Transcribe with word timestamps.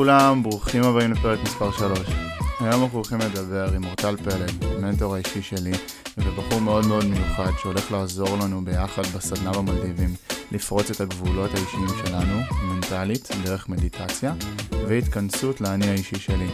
לכולם, 0.00 0.42
ברוכים 0.42 0.82
הבאים 0.82 1.12
לפרק 1.12 1.38
מספר 1.42 1.72
3. 1.72 1.98
היום 2.60 2.82
אנחנו 2.82 2.98
הולכים 2.98 3.18
לדבר 3.18 3.74
עם 3.74 3.84
אורטל 3.84 4.16
פלד, 4.16 4.64
מנטור 4.80 5.14
האישי 5.14 5.42
שלי, 5.42 5.72
ובחור 6.18 6.60
מאוד 6.60 6.86
מאוד 6.86 7.04
מיוחד 7.04 7.50
שהולך 7.62 7.92
לעזור 7.92 8.28
לנו 8.42 8.64
ביחד 8.64 9.02
בסדנה 9.02 9.52
במלדיבים 9.52 10.14
לפרוץ 10.52 10.90
את 10.90 11.00
הגבולות 11.00 11.50
האישיים 11.54 12.06
שלנו, 12.06 12.40
מנטלית, 12.64 13.28
דרך 13.44 13.68
מדיטציה, 13.68 14.34
והתכנסות 14.88 15.60
לאני 15.60 15.88
האישי 15.88 16.18
שלי. 16.18 16.48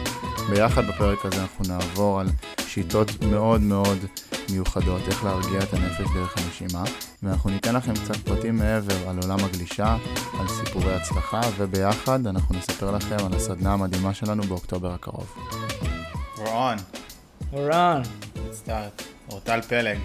ביחד 0.51 0.87
בפרק 0.89 1.27
הזה 1.27 1.41
אנחנו 1.41 1.65
נעבור 1.69 2.21
על 2.21 2.29
שיטות 2.67 3.11
מאוד 3.31 3.61
מאוד 3.61 3.99
מיוחדות, 4.51 5.03
איך 5.09 5.25
להרגיע 5.25 5.59
את 5.59 5.75
הנפש 5.75 6.05
דרך 6.15 6.35
הנשימה, 6.39 6.85
ואנחנו 7.23 7.51
ניתן 7.51 7.75
לכם 7.75 7.95
קצת 7.95 8.17
פרטים 8.17 8.57
מעבר 8.57 9.09
על 9.09 9.19
עולם 9.23 9.45
הגלישה, 9.45 9.97
על 10.41 10.49
סיפורי 10.49 10.95
הצלחה, 10.95 11.41
וביחד 11.57 12.27
אנחנו 12.27 12.55
נספר 12.55 12.91
לכם 12.91 13.17
על 13.27 13.35
הסדנה 13.35 13.73
המדהימה 13.73 14.15
שלנו 14.15 14.43
באוקטובר 14.43 14.93
הקרוב. 14.93 15.35
We're 16.37 16.41
on. 16.41 16.79
We're 17.53 17.73
on. 17.73 18.07
Let's 18.37 18.69
start. 18.69 19.03
אורטל 19.31 19.63
פלג. 19.63 19.99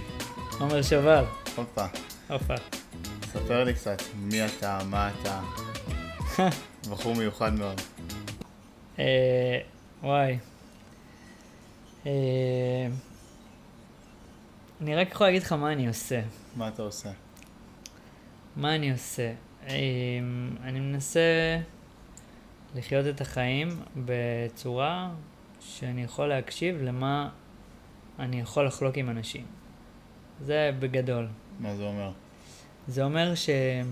עומר 0.60 0.82
שובל. 0.82 1.24
הופה. 1.56 1.86
הופה. 2.30 2.56
ספר 3.34 3.64
לי 3.64 3.74
קצת 3.74 4.02
מי 4.16 4.46
אתה, 4.46 4.80
מה 4.90 5.10
אתה. 5.22 5.40
בחור 6.92 7.16
מיוחד 7.16 7.54
מאוד. 7.54 7.82
אה, 9.00 9.60
וואי. 10.04 10.38
אני 14.82 14.96
רק 14.96 15.12
יכול 15.12 15.28
להגיד 15.28 15.44
לך 15.44 15.54
מה 15.54 15.72
אני 15.72 15.88
עושה. 15.88 16.22
מה 16.56 16.68
אתה 16.68 16.82
עושה? 16.82 17.10
מה 18.56 18.76
אני 18.76 18.92
עושה? 18.92 19.34
אה, 19.68 19.76
אני 20.64 20.80
מנסה 20.80 21.22
לחיות 22.76 23.06
את 23.08 23.22
החיים 23.22 23.70
בצורה 24.06 25.12
שאני 25.60 26.04
יכול 26.04 26.28
להקשיב 26.28 26.82
למה 26.82 27.30
אני 28.20 28.40
יכול 28.40 28.68
לחלוק 28.68 28.98
עם 28.98 29.10
אנשים. 29.10 29.46
זה 30.46 30.72
בגדול. 30.80 31.28
מה 31.60 31.76
זה 31.76 31.84
אומר? 31.84 32.12
זה 32.88 33.04
אומר 33.04 33.36
שאם 33.36 33.86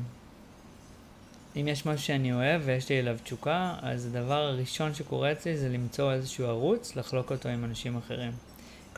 יש 1.55 1.85
משהו 1.85 2.05
שאני 2.05 2.33
אוהב 2.33 2.61
ויש 2.65 2.89
לי 2.89 2.99
אליו 2.99 3.17
תשוקה, 3.23 3.75
אז 3.81 4.05
הדבר 4.05 4.41
הראשון 4.41 4.93
שקורה 4.93 5.31
אצלי 5.31 5.57
זה 5.57 5.69
למצוא 5.69 6.13
איזשהו 6.13 6.47
ערוץ, 6.47 6.95
לחלוק 6.95 7.31
אותו 7.31 7.49
עם 7.49 7.63
אנשים 7.63 7.97
אחרים. 7.97 8.31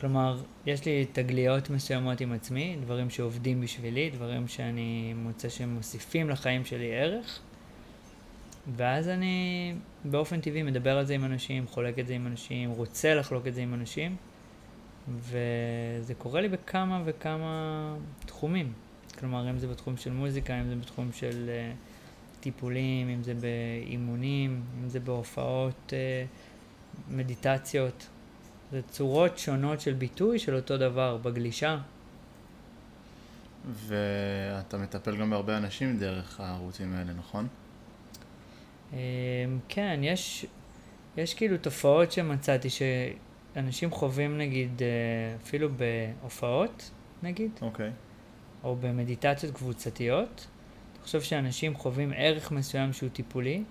כלומר, 0.02 0.42
יש 0.66 0.84
לי 0.84 1.06
תגליות 1.12 1.70
מסוימות 1.70 2.20
עם 2.20 2.32
עצמי, 2.32 2.76
דברים 2.80 3.10
שעובדים 3.10 3.60
בשבילי, 3.60 4.10
דברים 4.10 4.48
שאני 4.48 5.14
מוצא 5.16 5.48
שהם 5.48 5.74
מוסיפים 5.74 6.30
לחיים 6.30 6.64
שלי 6.64 6.94
ערך, 6.94 7.40
ואז 8.76 9.08
אני 9.08 9.74
באופן 10.04 10.40
טבעי 10.40 10.62
מדבר 10.62 10.98
על 10.98 11.04
זה 11.04 11.14
עם 11.14 11.24
אנשים, 11.24 11.66
חולק 11.66 11.98
את 11.98 12.06
זה 12.06 12.14
עם 12.14 12.26
אנשים, 12.26 12.70
רוצה 12.70 13.14
לחלוק 13.14 13.46
את 13.46 13.54
זה 13.54 13.60
עם 13.60 13.74
אנשים, 13.74 14.16
וזה 15.18 16.14
קורה 16.18 16.40
לי 16.40 16.48
בכמה 16.48 17.02
וכמה 17.04 17.94
תחומים. 18.26 18.72
כלומר, 19.18 19.50
אם 19.50 19.58
זה 19.58 19.68
בתחום 19.68 19.96
של 19.96 20.12
מוזיקה, 20.12 20.60
אם 20.60 20.68
זה 20.68 20.76
בתחום 20.76 21.10
של 21.12 21.50
uh, 21.50 22.40
טיפולים, 22.42 23.08
אם 23.08 23.22
זה 23.22 23.34
באימונים, 23.34 24.62
אם 24.82 24.88
זה 24.88 25.00
בהופעות, 25.00 25.92
uh, 25.92 27.12
מדיטציות. 27.14 28.06
זה 28.72 28.82
צורות 28.82 29.38
שונות 29.38 29.80
של 29.80 29.92
ביטוי 29.92 30.38
של 30.38 30.56
אותו 30.56 30.78
דבר, 30.78 31.16
בגלישה. 31.16 31.78
ואתה 33.72 34.78
מטפל 34.78 35.16
גם 35.16 35.30
בהרבה 35.30 35.56
אנשים 35.56 35.98
דרך 35.98 36.40
הערוצים 36.40 36.94
האלה, 36.94 37.12
נכון? 37.12 37.48
Um, 38.92 38.94
כן, 39.68 40.00
יש, 40.02 40.46
יש 41.16 41.34
כאילו 41.34 41.58
תופעות 41.58 42.12
שמצאתי 42.12 42.68
שאנשים 42.70 43.90
חווים 43.90 44.38
נגיד 44.38 44.70
uh, 44.78 45.42
אפילו 45.42 45.68
בהופעות, 45.76 46.90
נגיד. 47.22 47.50
אוקיי. 47.62 47.88
Okay. 47.88 48.64
או 48.64 48.76
במדיטציות 48.76 49.54
קבוצתיות, 49.54 50.46
אתה 50.92 51.02
חושב 51.02 51.20
שאנשים 51.22 51.76
חווים 51.76 52.12
ערך 52.16 52.50
מסוים 52.50 52.92
שהוא 52.92 53.08
טיפולי. 53.10 53.64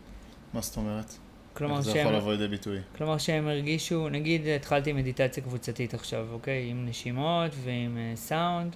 מה 0.54 0.62
זאת 0.62 0.78
אומרת? 0.78 1.14
כלומר 1.54 1.76
איך 1.78 1.86
זה 1.86 1.92
שהם, 1.92 2.02
יכול 2.02 2.16
לבוא 2.16 2.32
לידי 2.32 2.48
ביטוי? 2.48 2.78
כלומר 2.98 3.18
שהם 3.18 3.48
הרגישו, 3.48 4.10
נגיד 4.10 4.48
התחלתי 4.48 4.94
מדיטציה 4.94 5.44
קבוצתית 5.44 5.94
עכשיו, 5.94 6.28
אוקיי? 6.32 6.70
עם 6.70 6.86
נשימות 6.90 7.52
ועם 7.64 7.98
uh, 7.98 8.18
סאונד, 8.18 8.76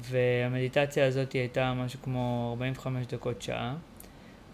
והמדיטציה 0.00 1.06
הזאת 1.06 1.32
הייתה 1.32 1.74
משהו 1.74 2.02
כמו 2.02 2.48
45 2.50 3.06
דקות 3.06 3.42
שעה. 3.42 3.76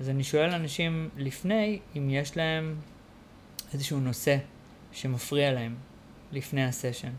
אז 0.00 0.08
אני 0.08 0.24
שואל 0.24 0.50
אנשים 0.50 1.08
לפני 1.16 1.78
אם 1.96 2.10
יש 2.10 2.36
להם 2.36 2.74
איזשהו 3.72 4.00
נושא 4.00 4.36
שמפריע 4.92 5.52
להם 5.52 5.74
לפני 6.32 6.64
הסשן. 6.64 7.12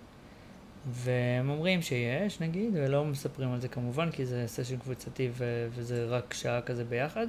והם 0.87 1.49
אומרים 1.49 1.81
שיש, 1.81 2.39
נגיד, 2.39 2.69
ולא 2.73 3.05
מספרים 3.05 3.51
על 3.51 3.59
זה 3.59 3.67
כמובן, 3.67 4.11
כי 4.11 4.25
זה 4.25 4.43
סשן 4.47 4.77
קבוצתי 4.77 5.29
ו- 5.31 5.67
וזה 5.73 6.05
רק 6.05 6.33
שעה 6.33 6.61
כזה 6.61 6.83
ביחד. 6.83 7.27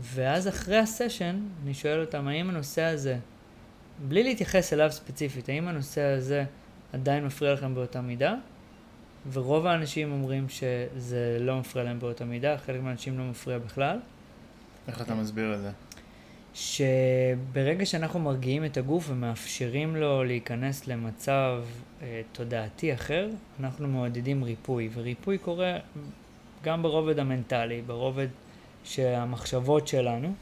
ואז 0.00 0.48
אחרי 0.48 0.76
הסשן, 0.76 1.36
אני 1.64 1.74
שואל 1.74 2.00
אותם, 2.00 2.28
האם 2.28 2.50
הנושא 2.50 2.82
הזה, 2.82 3.18
בלי 4.08 4.22
להתייחס 4.22 4.72
אליו 4.72 4.92
ספציפית, 4.92 5.48
האם 5.48 5.68
הנושא 5.68 6.00
הזה 6.00 6.44
עדיין 6.92 7.24
מפריע 7.24 7.52
לכם 7.52 7.74
באותה 7.74 8.00
מידה? 8.00 8.34
ורוב 9.32 9.66
האנשים 9.66 10.12
אומרים 10.12 10.48
שזה 10.48 11.38
לא 11.40 11.58
מפריע 11.60 11.84
להם 11.84 11.98
באותה 11.98 12.24
מידה, 12.24 12.58
חלק 12.58 12.80
מהאנשים 12.80 13.18
לא 13.18 13.24
מפריע 13.24 13.58
בכלל. 13.58 13.98
איך 14.88 15.00
אתה 15.00 15.14
מסביר 15.14 15.54
את 15.54 15.60
זה? 15.60 15.70
שברגע 16.54 17.86
שאנחנו 17.86 18.20
מרגיעים 18.20 18.64
את 18.64 18.76
הגוף 18.76 19.10
ומאפשרים 19.10 19.96
לו 19.96 20.24
להיכנס 20.24 20.86
למצב 20.86 21.62
אה, 22.02 22.22
תודעתי 22.32 22.94
אחר, 22.94 23.28
אנחנו 23.60 23.88
מעודדים 23.88 24.42
ריפוי, 24.42 24.88
וריפוי 24.94 25.38
קורה 25.38 25.78
גם 26.62 26.82
ברובד 26.82 27.18
המנטלי, 27.18 27.82
ברובד 27.86 28.28
שהמחשבות 28.86 29.88
שלנו, 29.88 30.34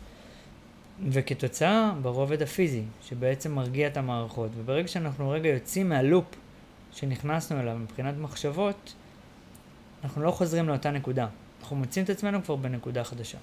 וכתוצאה 1.08 1.92
ברובד 2.02 2.42
הפיזי, 2.42 2.82
שבעצם 3.08 3.52
מרגיע 3.52 3.86
את 3.86 3.96
המערכות. 3.96 4.50
וברגע 4.56 4.88
שאנחנו 4.88 5.30
רגע 5.30 5.48
יוצאים 5.48 5.88
מהלופ 5.88 6.24
שנכנסנו 6.92 7.60
אליו 7.60 7.78
מבחינת 7.78 8.14
מחשבות, 8.18 8.94
אנחנו 10.04 10.22
לא 10.22 10.30
חוזרים 10.30 10.68
לאותה 10.68 10.90
נקודה. 10.90 11.26
אנחנו 11.60 11.76
מוצאים 11.76 12.04
את 12.04 12.10
עצמנו 12.10 12.44
כבר 12.44 12.56
בנקודה 12.56 13.04
חדשה. 13.04 13.38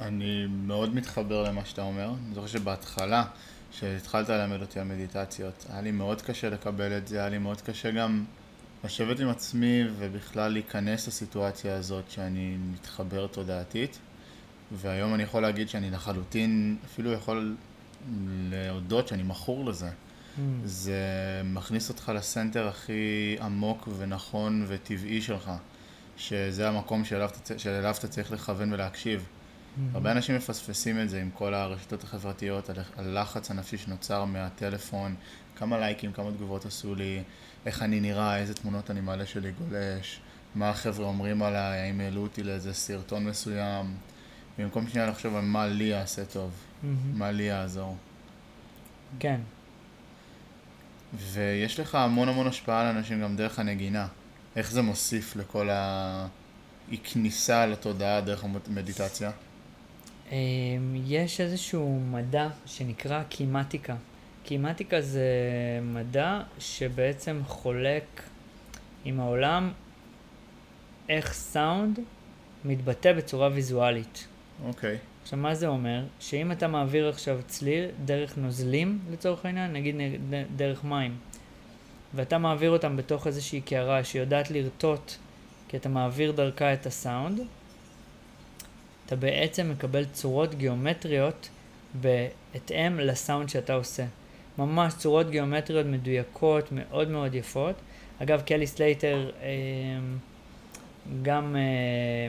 אני 0.00 0.46
מאוד 0.66 0.94
מתחבר 0.94 1.42
למה 1.42 1.64
שאתה 1.64 1.82
אומר. 1.82 2.04
אני 2.04 2.34
זוכר 2.34 2.46
שבהתחלה, 2.46 3.24
כשהתחלת 3.72 4.28
ללמד 4.28 4.60
אותי 4.60 4.80
על 4.80 4.86
מדיטציות, 4.86 5.66
היה 5.72 5.80
לי 5.80 5.90
מאוד 5.90 6.22
קשה 6.22 6.50
לקבל 6.50 6.96
את 6.98 7.08
זה, 7.08 7.18
היה 7.18 7.28
לי 7.28 7.38
מאוד 7.38 7.60
קשה 7.60 7.90
גם 7.90 8.24
לשבת 8.84 9.20
עם 9.20 9.28
עצמי 9.28 9.84
ובכלל 9.98 10.52
להיכנס 10.52 11.08
לסיטואציה 11.08 11.76
הזאת 11.76 12.10
שאני 12.10 12.56
מתחבר 12.72 13.26
תודעתית. 13.26 13.98
והיום 14.72 15.14
אני 15.14 15.22
יכול 15.22 15.42
להגיד 15.42 15.68
שאני 15.68 15.90
לחלוטין, 15.90 16.76
אפילו 16.84 17.12
יכול 17.12 17.56
להודות 18.50 19.08
שאני 19.08 19.22
מכור 19.22 19.64
לזה. 19.64 19.88
Mm. 19.88 20.40
זה 20.64 21.02
מכניס 21.44 21.88
אותך 21.88 22.12
לסנטר 22.14 22.68
הכי 22.68 23.36
עמוק 23.40 23.88
ונכון 23.98 24.64
וטבעי 24.68 25.22
שלך, 25.22 25.50
שזה 26.16 26.68
המקום 26.68 27.04
שאליו, 27.04 27.30
שאליו 27.56 27.94
אתה 27.98 28.08
צריך 28.08 28.32
לכוון 28.32 28.72
ולהקשיב. 28.72 29.24
Mm-hmm. 29.24 29.80
הרבה 29.94 30.12
אנשים 30.12 30.36
מפספסים 30.36 31.00
את 31.00 31.10
זה 31.10 31.20
עם 31.20 31.30
כל 31.34 31.54
הרשתות 31.54 32.04
החברתיות, 32.04 32.70
הלחץ 32.96 33.50
הנפשי 33.50 33.76
שנוצר 33.78 34.24
מהטלפון, 34.24 35.14
כמה 35.56 35.78
לייקים, 35.78 36.12
כמה 36.12 36.30
תגובות 36.30 36.66
עשו 36.66 36.94
לי, 36.94 37.22
איך 37.66 37.82
אני 37.82 38.00
נראה, 38.00 38.38
איזה 38.38 38.54
תמונות 38.54 38.90
אני 38.90 39.00
מעלה 39.00 39.26
שלי 39.26 39.52
גולש, 39.52 40.20
מה 40.54 40.70
החבר'ה 40.70 41.06
אומרים 41.06 41.42
עליי, 41.42 41.80
האם 41.80 42.00
העלו 42.00 42.22
אותי 42.22 42.42
לאיזה 42.42 42.74
סרטון 42.74 43.24
מסוים, 43.24 43.94
במקום 44.58 44.88
שנייה 44.88 45.06
לחשוב 45.06 45.36
על 45.36 45.44
מה 45.44 45.66
לי 45.66 45.84
יעשה 45.84 46.24
טוב, 46.24 46.50
mm-hmm. 46.50 46.86
מה 47.14 47.30
לי 47.30 47.42
יעזור. 47.42 47.96
כן. 49.18 49.40
ויש 51.14 51.80
לך 51.80 51.94
המון 51.94 52.28
המון 52.28 52.46
השפעה 52.46 52.80
על 52.80 52.96
אנשים 52.96 53.20
גם 53.20 53.36
דרך 53.36 53.58
הנגינה. 53.58 54.06
איך 54.56 54.70
זה 54.70 54.82
מוסיף 54.82 55.36
לכל 55.36 55.68
הכניסה 56.92 57.66
לתודעה 57.66 58.20
דרך 58.20 58.44
המדיטציה? 58.44 59.30
אמ, 60.32 60.36
יש 61.06 61.40
איזשהו 61.40 62.00
מדע 62.00 62.48
שנקרא 62.66 63.22
קימטיקה. 63.22 63.96
קימטיקה 64.44 65.00
זה 65.00 65.30
מדע 65.82 66.40
שבעצם 66.58 67.40
חולק 67.46 68.22
עם 69.04 69.20
העולם 69.20 69.72
איך 71.08 71.32
סאונד 71.32 71.98
מתבטא 72.64 73.12
בצורה 73.12 73.48
ויזואלית. 73.52 74.26
אוקיי. 74.66 74.94
Okay. 74.94 75.22
עכשיו, 75.22 75.38
מה 75.38 75.54
זה 75.54 75.66
אומר? 75.66 76.04
שאם 76.20 76.52
אתה 76.52 76.68
מעביר 76.68 77.08
עכשיו 77.08 77.40
צליל 77.46 77.84
דרך 78.04 78.38
נוזלים, 78.38 78.98
לצורך 79.12 79.44
העניין, 79.44 79.72
נגיד 79.72 79.96
דרך 80.56 80.84
מים, 80.84 81.16
ואתה 82.14 82.38
מעביר 82.38 82.70
אותם 82.70 82.96
בתוך 82.96 83.26
איזושהי 83.26 83.60
קערה 83.60 84.04
שיודעת 84.04 84.50
לרטוט, 84.50 85.12
כי 85.68 85.76
אתה 85.76 85.88
מעביר 85.88 86.32
דרכה 86.32 86.72
את 86.72 86.86
הסאונד, 86.86 87.40
אתה 89.06 89.16
בעצם 89.16 89.70
מקבל 89.70 90.04
צורות 90.04 90.54
גיאומטריות 90.54 91.48
בהתאם 91.94 93.00
לסאונד 93.00 93.48
שאתה 93.48 93.74
עושה. 93.74 94.04
ממש 94.58 94.94
צורות 94.94 95.30
גיאומטריות 95.30 95.86
מדויקות, 95.86 96.68
מאוד 96.72 97.08
מאוד 97.08 97.34
יפות. 97.34 97.74
אגב, 98.22 98.40
קלי 98.40 98.66
סלייטר 98.66 99.30
אה, 99.42 99.48
גם 101.22 101.56
אה, 101.56 101.60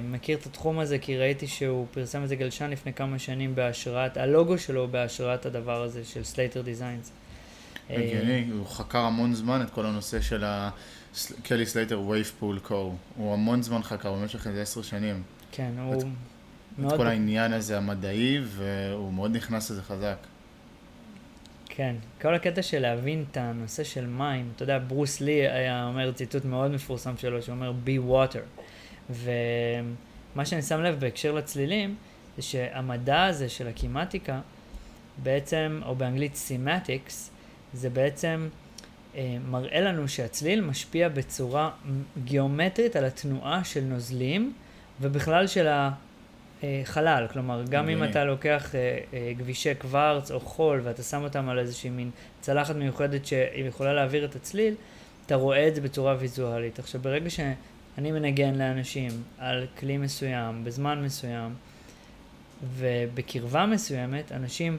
מכיר 0.04 0.38
את 0.38 0.46
התחום 0.46 0.80
הזה, 0.80 1.00
כי 1.00 1.18
ראיתי 1.18 1.48
שהוא 1.48 1.88
פרסם 1.92 2.22
איזה 2.24 2.36
גלשן 2.36 2.70
לפני 2.70 2.94
כמה 2.94 3.20
שנים 3.20 3.56
בהשראת, 3.56 4.18
הלוגו 4.18 4.58
שלו 4.58 4.88
בהשראת 4.88 5.46
הדבר 5.46 5.84
הזה 5.84 6.06
של 6.06 6.24
Slater 6.24 6.62
Designs. 6.62 7.12
הגיוני, 7.90 8.50
הוא 8.52 8.68
חקר 8.68 9.00
המון 9.00 9.34
זמן 9.34 9.62
את 9.62 9.70
כל 9.70 9.86
הנושא 9.86 10.22
של 10.22 10.44
קלי 11.44 11.66
סלייטר 11.66 12.02
wave 12.02 12.32
pool 12.40 12.60
קור. 12.60 12.96
הוא 13.18 13.34
המון 13.34 13.62
זמן 13.62 13.84
חקר, 13.84 14.14
במשך 14.14 14.48
איזה 14.48 14.62
עשר 14.62 14.82
שנים. 14.82 15.24
כן, 15.52 15.72
הוא 15.78 16.02
את 16.02 16.06
מאוד... 16.78 16.98
כל 16.98 17.08
העניין 17.08 17.54
הזה 17.54 17.78
המדעי, 17.78 18.40
והוא 18.44 19.14
מאוד 19.14 19.36
נכנס 19.36 19.72
לזה 19.72 19.82
חזק. 19.82 20.18
כן, 21.76 21.96
כל 22.22 22.36
הקטע 22.36 22.62
של 22.62 22.80
להבין 22.80 23.26
את 23.32 23.38
הנושא 23.38 23.84
של 23.84 24.06
מים, 24.06 24.52
אתה 24.56 24.64
יודע, 24.64 24.80
ברוס 24.88 25.22
לי 25.22 25.48
היה 25.50 25.86
אומר 25.86 26.12
ציטוט 26.12 26.46
מאוד 26.46 26.72
מפורסם 26.72 27.18
שלו, 27.18 27.42
שאומר 27.42 27.74
be 27.86 28.12
water. 28.12 28.63
ומה 29.10 30.46
שאני 30.46 30.62
שם 30.62 30.82
לב 30.82 31.00
בהקשר 31.00 31.32
לצלילים, 31.32 31.96
זה 32.36 32.42
שהמדע 32.42 33.26
הזה 33.26 33.50
של 33.50 33.68
הקימטיקה, 33.68 34.40
בעצם, 35.24 35.82
או 35.86 35.96
באנגלית 35.96 36.36
סימטיקס, 36.36 37.32
זה 37.74 37.90
בעצם 37.90 38.48
אה, 39.16 39.38
מראה 39.50 39.82
לנו 39.82 40.08
שהצליל 40.08 40.62
משפיע 40.62 41.10
בצורה 41.10 41.70
גיאומטרית 42.24 42.96
על 42.96 43.06
התנועה 43.06 43.64
של 43.64 43.82
נוזלים, 43.82 44.54
ובכלל 45.02 45.48
של 45.48 45.68
החלל. 46.64 47.28
כלומר, 47.34 47.64
גם 47.70 47.90
אם 47.90 48.04
אתה 48.04 48.24
לוקח 48.24 48.76
אה, 48.76 48.98
אה, 49.14 49.32
גבישי 49.38 49.76
קוורץ 49.76 50.32
או 50.32 50.40
חול, 50.40 50.82
ואתה 50.84 51.04
שם 51.04 51.24
אותם 51.24 51.50
על 51.50 51.60
איזושהי 51.60 51.90
מין 51.90 52.10
צלחת 52.42 52.76
מיוחדת 52.76 53.26
שהיא 53.26 53.66
יכולה 53.66 53.94
להעביר 53.94 54.26
את 54.26 54.36
הצליל, 54.36 54.76
אתה 55.26 55.36
רואה 55.36 55.68
את 55.68 55.76
זה 55.76 55.82
בצורה 55.82 56.16
ויזואלית. 56.20 56.80
עכשיו, 56.80 57.02
ברגע 57.02 57.30
שאני 57.96 58.12
מנגן 58.12 58.56
לאנשים 58.56 59.12
על 59.38 59.66
כלי 59.80 59.98
מסוים, 59.98 60.64
בזמן 60.64 61.04
מסוים, 61.04 61.54
ובקרבה 62.78 63.66
מסוימת, 63.66 64.32
אנשים 64.32 64.78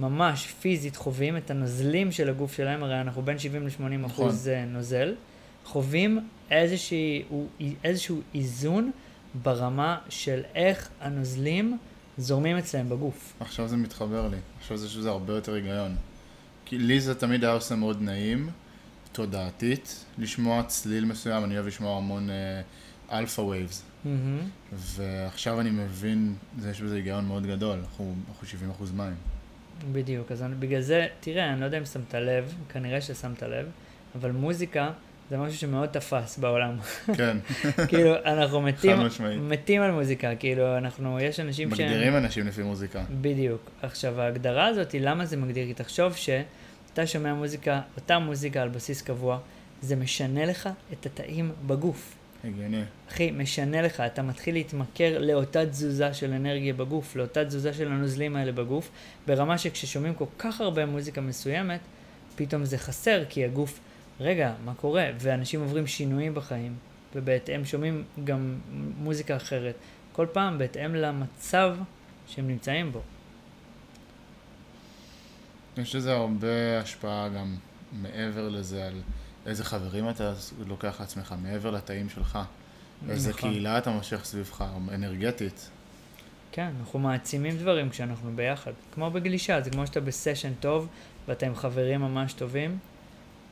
ממש 0.00 0.46
פיזית 0.46 0.96
חווים 0.96 1.36
את 1.36 1.50
הנוזלים 1.50 2.12
של 2.12 2.30
הגוף 2.30 2.52
שלהם, 2.52 2.82
הרי 2.82 3.00
אנחנו 3.00 3.22
בין 3.22 3.38
70 3.38 3.66
ל-80 3.66 3.80
נכון. 3.80 4.04
אחוז 4.04 4.48
אה, 4.48 4.64
נוזל, 4.64 5.14
חווים 5.64 6.28
איזשהו, 6.50 7.48
איזשהו 7.84 8.20
איזון 8.34 8.90
ברמה 9.42 9.98
של 10.08 10.42
איך 10.54 10.88
הנוזלים 11.00 11.78
זורמים 12.18 12.58
אצלם 12.58 12.88
בגוף. 12.88 13.32
עכשיו 13.40 13.68
זה 13.68 13.76
מתחבר 13.76 14.28
לי, 14.28 14.36
עכשיו 14.58 14.76
זה 14.76 14.88
שזה 14.88 15.10
הרבה 15.10 15.32
יותר 15.32 15.54
היגיון. 15.54 15.96
כי 16.64 16.78
לי 16.78 17.00
זה 17.00 17.14
תמיד 17.14 17.44
היה 17.44 17.52
עושה 17.52 17.74
מאוד 17.74 18.02
נעים, 18.02 18.50
תודעתית, 19.16 20.04
לשמוע 20.18 20.62
צליל 20.62 21.04
מסוים, 21.04 21.44
אני 21.44 21.54
אוהב 21.54 21.66
לשמוע 21.66 21.96
המון 21.96 22.28
alpha 23.12 23.40
uh, 23.40 23.44
waves. 23.44 23.82
Mm-hmm. 23.82 24.08
ועכשיו 24.72 25.60
אני 25.60 25.70
מבין, 25.70 26.34
יש 26.70 26.80
בזה 26.80 26.96
היגיון 26.96 27.24
מאוד 27.24 27.46
גדול, 27.46 27.78
אנחנו, 27.78 28.14
אנחנו 28.28 28.46
70 28.46 28.70
אחוז 28.70 28.92
מים. 28.92 29.14
בדיוק, 29.92 30.32
אז 30.32 30.42
אני, 30.42 30.54
בגלל 30.54 30.80
זה, 30.80 31.06
תראה, 31.20 31.52
אני 31.52 31.60
לא 31.60 31.64
יודע 31.64 31.78
אם 31.78 31.84
שמת 31.84 32.14
לב, 32.14 32.54
כנראה 32.68 33.00
ששמת 33.00 33.42
לב, 33.42 33.66
אבל 34.18 34.30
מוזיקה 34.30 34.90
זה 35.30 35.38
משהו 35.38 35.58
שמאוד 35.58 35.88
תפס 35.88 36.38
בעולם. 36.38 36.76
כן. 37.16 37.36
כאילו, 37.88 38.14
אנחנו 38.24 38.60
מתים, 38.62 38.98
מתים 39.40 39.82
על 39.82 39.90
מוזיקה, 39.90 40.36
כאילו, 40.36 40.78
אנחנו, 40.78 41.20
יש 41.20 41.40
אנשים 41.40 41.74
שהם... 41.74 41.86
מגדירים 41.86 42.16
אנשים 42.16 42.46
לפי 42.46 42.62
מוזיקה. 42.62 43.02
בדיוק. 43.20 43.70
עכשיו, 43.82 44.20
ההגדרה 44.20 44.66
הזאת 44.66 44.94
למה 44.94 45.26
זה 45.26 45.36
מגדיר, 45.36 45.66
כי 45.66 45.74
תחשוב 45.74 46.16
שאתה 46.96 47.06
שומע 47.06 47.34
מוזיקה, 47.34 47.80
אותה 47.96 48.18
מוזיקה 48.18 48.62
על 48.62 48.68
בסיס 48.68 49.02
קבוע, 49.02 49.38
זה 49.82 49.96
משנה 49.96 50.46
לך 50.46 50.68
את 50.92 51.06
התאים 51.06 51.52
בגוף. 51.66 52.16
הגיוני. 52.44 52.82
אחי, 53.08 53.30
משנה 53.30 53.82
לך, 53.82 54.00
אתה 54.00 54.22
מתחיל 54.22 54.54
להתמכר 54.54 55.18
לאותה 55.18 55.66
תזוזה 55.66 56.14
של 56.14 56.32
אנרגיה 56.32 56.74
בגוף, 56.74 57.16
לאותה 57.16 57.44
תזוזה 57.44 57.72
של 57.72 57.92
הנוזלים 57.92 58.36
האלה 58.36 58.52
בגוף, 58.52 58.90
ברמה 59.26 59.58
שכששומעים 59.58 60.14
כל 60.14 60.24
כך 60.38 60.60
הרבה 60.60 60.86
מוזיקה 60.86 61.20
מסוימת, 61.20 61.80
פתאום 62.36 62.64
זה 62.64 62.78
חסר, 62.78 63.24
כי 63.28 63.44
הגוף, 63.44 63.80
רגע, 64.20 64.52
מה 64.64 64.74
קורה? 64.74 65.10
ואנשים 65.18 65.60
עוברים 65.60 65.86
שינויים 65.86 66.34
בחיים, 66.34 66.74
ובהתאם 67.14 67.64
שומעים 67.64 68.04
גם 68.24 68.58
מוזיקה 68.98 69.36
אחרת, 69.36 69.74
כל 70.12 70.26
פעם 70.32 70.58
בהתאם 70.58 70.94
למצב 70.94 71.76
שהם 72.26 72.48
נמצאים 72.48 72.92
בו. 72.92 73.00
יש 75.78 75.94
לזה 75.94 76.14
הרבה 76.14 76.80
השפעה 76.80 77.28
גם 77.28 77.56
מעבר 77.92 78.48
לזה 78.48 78.86
על... 78.86 79.00
איזה 79.46 79.64
חברים 79.64 80.10
אתה 80.10 80.32
לוקח 80.66 80.96
לעצמך 81.00 81.34
מעבר 81.42 81.70
לתאים 81.70 82.08
שלך, 82.08 82.38
איזה 83.08 83.30
נכון. 83.30 83.50
קהילה 83.50 83.78
אתה 83.78 83.90
מושך 83.90 84.24
סביבך, 84.24 84.64
אנרגטית. 84.94 85.70
כן, 86.52 86.70
אנחנו 86.80 86.98
מעצימים 86.98 87.56
דברים 87.56 87.90
כשאנחנו 87.90 88.30
ביחד. 88.36 88.72
כמו 88.94 89.10
בגלישה, 89.10 89.60
זה 89.60 89.70
כמו 89.70 89.86
שאתה 89.86 90.00
בסשן 90.00 90.52
טוב 90.60 90.88
ואתה 91.28 91.46
עם 91.46 91.54
חברים 91.54 92.00
ממש 92.00 92.32
טובים, 92.32 92.78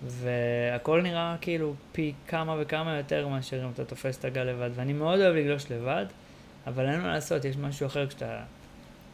והכל 0.07 1.03
נראה 1.03 1.37
כאילו 1.41 1.75
פי 1.93 2.13
כמה 2.29 2.57
וכמה 2.61 2.97
יותר 2.97 3.29
מאשר 3.29 3.65
אם 3.65 3.71
אתה 3.71 3.85
תופס 3.85 4.19
את 4.19 4.25
הגל 4.25 4.45
לבד. 4.45 4.71
ואני 4.75 4.93
מאוד 4.93 5.21
אוהב 5.21 5.35
לגלוש 5.35 5.71
לבד, 5.71 6.07
אבל 6.67 6.89
אין 6.89 7.01
מה 7.01 7.09
לעשות, 7.09 7.45
יש 7.45 7.57
משהו 7.57 7.87
אחר 7.87 8.07
כשאתה 8.07 8.43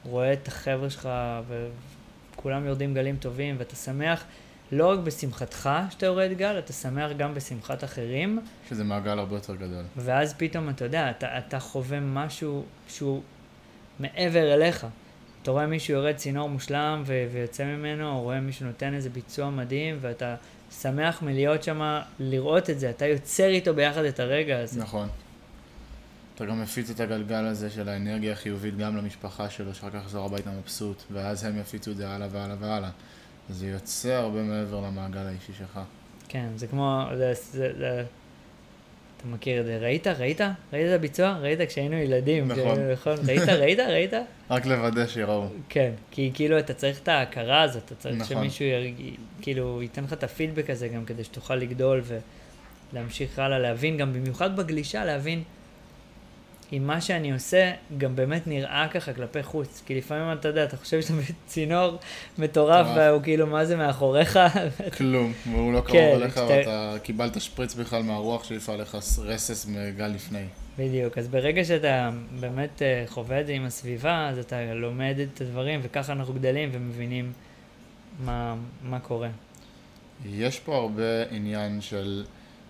רואה 0.04 0.32
את 0.32 0.48
החבר'ה 0.48 0.90
שלך 0.90 1.08
וכולם 2.40 2.66
יורדים 2.66 2.94
גלים 2.94 3.16
טובים 3.16 3.56
ואתה 3.58 3.76
שמח. 3.76 4.24
לא 4.72 4.86
רק 4.86 4.98
בשמחתך 4.98 5.70
שאתה 5.90 6.06
יורד 6.06 6.30
גל, 6.32 6.58
אתה 6.58 6.72
שמח 6.72 7.10
גם 7.16 7.34
בשמחת 7.34 7.84
אחרים. 7.84 8.38
שזה 8.68 8.84
מעגל 8.84 9.18
הרבה 9.18 9.36
יותר 9.36 9.54
גדול. 9.54 9.84
ואז 9.96 10.34
פתאום, 10.34 10.68
אתה 10.68 10.84
יודע, 10.84 11.10
אתה, 11.10 11.38
אתה 11.38 11.60
חווה 11.60 12.00
משהו 12.00 12.64
שהוא 12.88 13.22
מעבר 14.00 14.54
אליך. 14.54 14.86
אתה 15.42 15.50
רואה 15.50 15.66
מישהו 15.66 15.94
יורד 15.94 16.16
צינור 16.16 16.48
מושלם 16.48 17.02
ו- 17.06 17.26
ויוצא 17.32 17.64
ממנו, 17.64 18.10
או 18.10 18.22
רואה 18.22 18.40
מישהו 18.40 18.66
נותן 18.66 18.94
איזה 18.94 19.10
ביצוע 19.10 19.50
מדהים, 19.50 19.98
ואתה 20.00 20.34
שמח 20.80 21.22
מלהיות 21.22 21.62
שם, 21.62 22.00
לראות 22.18 22.70
את 22.70 22.80
זה. 22.80 22.90
אתה 22.90 23.06
יוצר 23.06 23.48
איתו 23.48 23.74
ביחד 23.74 24.04
את 24.04 24.20
הרגע 24.20 24.58
הזה. 24.58 24.80
נכון. 24.80 25.08
אתה 26.40 26.48
גם 26.48 26.62
מפיץ 26.62 26.90
את 26.90 27.00
הגלגל 27.00 27.44
הזה 27.44 27.70
של 27.70 27.88
האנרגיה 27.88 28.32
החיובית 28.32 28.76
גם 28.76 28.96
למשפחה 28.96 29.50
שלו, 29.50 29.74
שאחר 29.74 29.90
כך 29.90 29.96
יחזור 29.96 30.26
הביתה 30.26 30.50
מבסוט, 30.50 31.02
ואז 31.12 31.44
הם 31.44 31.60
יפיצו 31.60 31.90
את 31.90 31.96
זה 31.96 32.08
הלאה 32.08 32.28
והלאה 32.30 32.56
והלאה. 32.60 32.90
זה 33.50 33.66
יוצא 33.66 34.08
הרבה 34.08 34.42
מעבר 34.42 34.80
למעגל 34.80 35.26
האישי 35.26 35.52
שלך. 35.58 35.80
כן, 36.28 36.46
זה 36.56 36.66
כמו, 36.66 37.04
זה, 37.16 37.32
זה, 37.34 37.72
זה, 37.78 38.04
אתה 39.16 39.28
מכיר 39.28 39.60
את 39.60 39.66
זה, 39.66 39.78
ראית? 39.78 40.06
ראית? 40.06 40.40
ראית 40.72 40.86
את 40.86 40.94
הביצוע? 40.94 41.36
ראית 41.40 41.60
כשהיינו 41.68 41.96
ילדים. 41.96 42.48
נכון. 42.48 42.78
נכון, 42.92 43.16
ראית? 43.26 43.48
ראית? 43.62 43.78
ראית? 43.78 44.12
רק 44.50 44.66
לוודא 44.66 45.06
שיראו. 45.06 45.46
כן, 45.68 45.92
כי 46.10 46.30
כאילו 46.34 46.58
אתה 46.58 46.74
צריך 46.74 47.00
את 47.02 47.08
ההכרה 47.08 47.62
הזאת, 47.62 47.84
אתה 47.84 47.94
צריך 47.94 48.16
נכון. 48.16 48.36
שמישהו 48.36 48.64
ירג... 48.64 48.94
כאילו 49.42 49.82
ייתן 49.82 50.04
לך 50.04 50.12
את 50.12 50.24
הפידבק 50.24 50.70
הזה 50.70 50.88
גם 50.88 51.04
כדי 51.04 51.24
שתוכל 51.24 51.54
לגדול 51.54 52.02
ולהמשיך 52.92 53.38
הלאה, 53.38 53.58
להבין 53.58 53.96
גם 53.96 54.12
במיוחד 54.12 54.56
בגלישה, 54.56 55.04
להבין 55.04 55.42
אם 56.72 56.86
מה 56.86 57.00
שאני 57.00 57.32
עושה 57.32 57.72
גם 57.98 58.16
באמת 58.16 58.46
נראה 58.46 58.86
ככה 58.90 59.12
כלפי 59.12 59.42
חוץ. 59.42 59.82
כי 59.86 59.94
לפעמים 59.94 60.38
אתה 60.38 60.48
יודע, 60.48 60.64
אתה 60.64 60.76
חושב 60.76 61.02
שאתה 61.02 61.14
בצינור 61.14 61.98
מטורף, 62.38 62.86
והוא 62.96 63.22
כאילו, 63.22 63.46
מה 63.46 63.64
זה 63.64 63.76
מאחוריך? 63.76 64.38
כלום, 64.96 65.32
והוא 65.52 65.72
לא 65.72 65.80
קרוב 65.80 65.92
כן, 65.92 66.12
אליך. 66.14 66.40
ואתה 66.48 66.96
קיבלת 67.02 67.40
שפריץ 67.40 67.74
בכלל 67.74 68.02
מהרוח 68.02 68.44
שהפעל 68.44 68.80
לך 68.80 68.94
רסס 69.18 69.66
מגל 69.66 70.06
לפני. 70.06 70.44
בדיוק, 70.78 71.18
אז 71.18 71.28
ברגע 71.28 71.64
שאתה 71.64 72.10
באמת 72.40 72.82
חווה 73.06 73.40
את 73.40 73.46
זה 73.46 73.52
עם 73.52 73.64
הסביבה, 73.64 74.28
אז 74.28 74.38
אתה 74.38 74.74
לומד 74.74 75.16
את 75.18 75.40
הדברים, 75.40 75.80
וככה 75.82 76.12
אנחנו 76.12 76.34
גדלים 76.34 76.70
ומבינים 76.72 77.32
מה, 78.24 78.54
מה 78.82 79.00
קורה. 79.00 79.28
יש 80.26 80.58
פה 80.60 80.76
הרבה 80.76 81.30
עניין 81.30 81.80
של, 81.80 82.24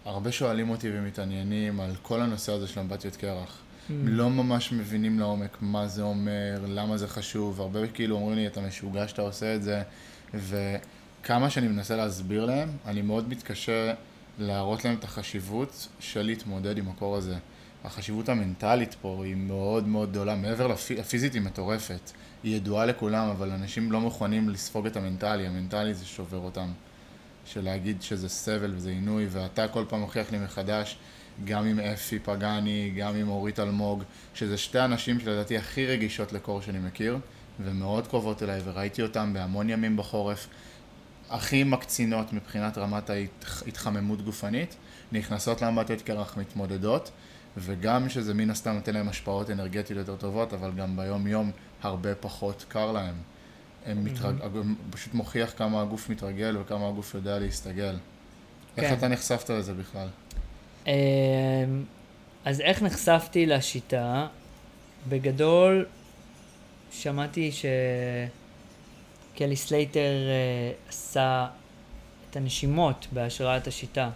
הרבה 0.05 0.33
שואלים 0.33 0.71
אותי 0.71 0.89
ומתעניינים 0.93 1.81
על 1.81 1.91
כל 2.03 2.21
הנושא 2.21 2.53
הזה 2.53 2.69
של 2.69 2.81
אמבטיות 2.81 3.17
קרח. 3.17 3.63
Mm. 3.91 3.93
לא 4.05 4.31
ממש 4.31 4.73
מבינים 4.73 5.19
לעומק 5.19 5.59
מה 5.61 5.89
זה 5.89 6.03
אומר, 6.03 6.65
למה 6.69 6.97
זה 6.97 7.09
חשוב, 7.09 7.61
הרבה 7.61 7.87
כאילו 7.87 8.17
אומרים 8.17 8.39
לי, 8.39 8.47
אתה 8.47 8.61
משוגע 8.61 9.09
שאתה 9.09 9.23
עושה 9.23 9.55
את 9.55 9.63
זה, 9.63 9.83
וכמה 10.35 11.51
שאני 11.51 11.69
מנסה 11.69 11.97
להסביר 11.97 12.45
להם, 12.45 12.69
אני 12.87 13.03
מאוד 13.03 13.29
מתקשה 13.29 13.95
להראות 14.39 14.85
להם 14.85 14.95
את 14.99 15.05
החשיבות 15.05 15.89
של 16.01 16.23
להתמודד 16.23 16.79
עם 16.79 16.89
הקור 16.89 17.17
הזה. 17.17 17.35
החשיבות 17.85 18.29
המנטלית 18.29 18.97
פה 19.01 19.23
היא 19.25 19.35
מאוד 19.35 19.89
מאוד 19.89 20.11
גדולה, 20.11 20.35
מעבר 20.35 20.67
לפיזית 20.67 21.35
היא 21.35 21.43
מטורפת. 21.43 22.11
היא 22.43 22.57
ידועה 22.57 22.87
לכולם, 22.87 23.29
אבל 23.29 23.51
אנשים 23.51 23.93
לא 23.93 24.01
מוכנים 24.01 24.49
לספוג 24.49 24.87
את 24.87 24.97
המנטלי, 24.97 25.47
המנטלי 25.47 25.95
זה 25.95 26.05
שובר 26.05 26.39
אותם. 26.39 26.69
של 27.45 27.65
להגיד 27.65 28.03
שזה 28.03 28.29
סבל 28.29 28.75
וזה 28.75 28.91
עינוי, 28.91 29.27
ואתה 29.31 29.69
כל 29.69 29.85
פעם 29.89 30.01
מוכיח 30.01 30.33
לי 30.33 30.39
מחדש 30.39 30.97
גם 31.45 31.67
עם 31.67 31.81
אפי 31.81 32.19
פגני, 32.19 32.93
גם 32.97 33.17
עם 33.17 33.29
אורית 33.29 33.61
אלמוג, 33.61 34.03
שזה 34.35 34.59
שתי 34.59 34.79
הנשים 34.79 35.21
שלדעתי 35.21 35.59
הכי 35.59 35.87
רגישות 35.87 36.33
לקור 36.33 36.63
שאני 36.63 36.79
מכיר, 36.79 37.19
ומאוד 37.61 38.07
קרובות 38.07 38.43
אליי, 38.43 38.61
וראיתי 38.65 39.03
אותן 39.03 39.33
בהמון 39.33 39.71
ימים 39.71 39.97
בחורף. 39.97 40.49
הכי 41.31 41.65
מקצינות 41.65 42.33
מבחינת 42.33 42.79
רמת 42.79 43.11
ההתחממות 43.11 44.23
גופנית, 44.23 44.77
נכנסות 45.13 45.63
לאמבטיות 45.63 46.03
קרח 46.03 46.37
מתמודדות, 46.37 47.11
וגם 47.57 48.09
שזה 48.09 48.35
מן 48.35 48.51
הסתם 48.51 48.71
נותן 48.71 48.95
להם 48.95 49.09
השפעות 49.09 49.51
אנרגטיות 49.51 49.99
יותר 49.99 50.17
טובות, 50.17 50.53
אבל 50.53 50.71
גם 50.77 50.97
ביום 50.97 51.27
יום 51.27 51.51
הרבה 51.83 52.15
פחות 52.15 52.65
קר 52.69 52.93
להם. 52.93 53.15
הם 53.87 54.05
מתרג... 54.05 54.35
פשוט 54.91 55.15
מוכיח 55.15 55.53
כמה 55.57 55.83
הגוף 55.83 56.11
מתרגל 56.11 56.57
וכמה 56.61 56.89
הגוף 56.89 57.15
יודע 57.15 57.39
להסתגל. 57.39 57.97
כן. 58.77 58.83
איך 58.83 58.99
אתה 58.99 59.09
נחשפת 59.09 59.51
לזה 59.51 59.75
בכלל? 59.75 60.09
אמ, 60.87 60.93
אז 62.45 62.61
איך 62.61 62.83
נחשפתי 62.83 63.47
לשיטה? 63.47 64.27
בגדול, 65.09 65.87
שמעתי 66.93 67.51
שקלי 69.35 69.57
סלייטר 69.57 70.01
אה, 70.01 70.73
עשה 70.89 71.47
את 72.31 72.37
הנשימות 72.37 73.07
בהשראת 73.13 73.67
השיטה 73.67 74.11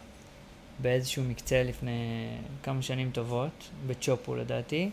באיזשהו 0.78 1.22
מקצה 1.22 1.62
לפני 1.62 2.28
כמה 2.62 2.82
שנים 2.82 3.10
טובות, 3.10 3.70
בטיהופו 3.86 4.34
לדעתי, 4.34 4.90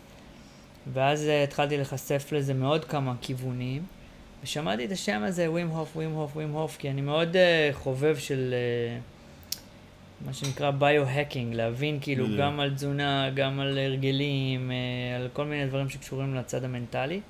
ואז 0.92 1.28
אה, 1.28 1.44
התחלתי 1.44 1.76
להיחשף 1.76 2.28
לזה 2.32 2.54
מעוד 2.54 2.84
כמה 2.84 3.14
כיוונים. 3.20 3.82
ושמעתי 4.42 4.84
את 4.84 4.92
השם 4.92 5.22
הזה, 5.22 5.50
ווים 5.50 5.68
הוף, 5.68 5.96
ווים 5.96 6.12
הוף, 6.12 6.36
ווים 6.36 6.52
הוף, 6.52 6.76
כי 6.76 6.90
אני 6.90 7.00
מאוד 7.00 7.36
uh, 7.36 7.74
חובב 7.74 8.16
של 8.18 8.54
uh, 8.54 9.11
מה 10.26 10.32
שנקרא 10.32 10.70
bio-hacking, 10.70 11.54
להבין 11.54 11.98
כאילו 12.00 12.26
yeah. 12.26 12.38
גם 12.38 12.60
על 12.60 12.74
תזונה, 12.74 13.30
גם 13.34 13.60
על 13.60 13.78
הרגלים, 13.78 14.70
uh, 14.70 15.20
על 15.20 15.28
כל 15.32 15.44
מיני 15.44 15.66
דברים 15.66 15.88
שקשורים 15.88 16.34
לצד 16.34 16.64
המנטלי. 16.64 17.20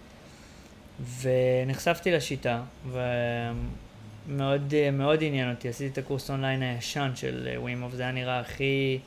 ונחשפתי 1.21 2.11
לשיטה, 2.11 2.63
ומאוד 2.91 4.75
מאוד 4.93 5.23
עניין 5.23 5.51
אותי, 5.51 5.69
עשיתי 5.69 5.93
את 5.93 5.99
הקורס 5.99 6.31
אונליין 6.31 6.63
הישן 6.63 7.11
של 7.15 7.49
ווים 7.57 7.83
הוף, 7.83 7.95
זה 7.95 8.03
היה 8.03 8.13
נראה 8.13 8.41
הכי... 8.41 8.99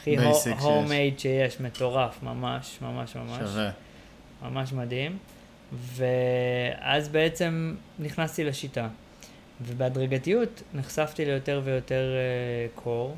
הכי 0.00 0.16
הומייד 0.60 1.18
שיש, 1.18 1.60
מטורף, 1.60 2.22
ממש, 2.22 2.78
ממש 2.82 3.16
ממש. 3.16 3.38
שווה. 3.38 3.70
ממש 4.42 4.72
מדהים. 4.72 5.18
ואז 5.72 7.08
בעצם 7.08 7.74
נכנסתי 7.98 8.44
לשיטה. 8.44 8.88
ובהדרגתיות 9.60 10.62
נחשפתי 10.74 11.24
ליותר 11.24 11.60
ויותר 11.64 12.14
uh, 12.14 12.80
קור, 12.80 13.16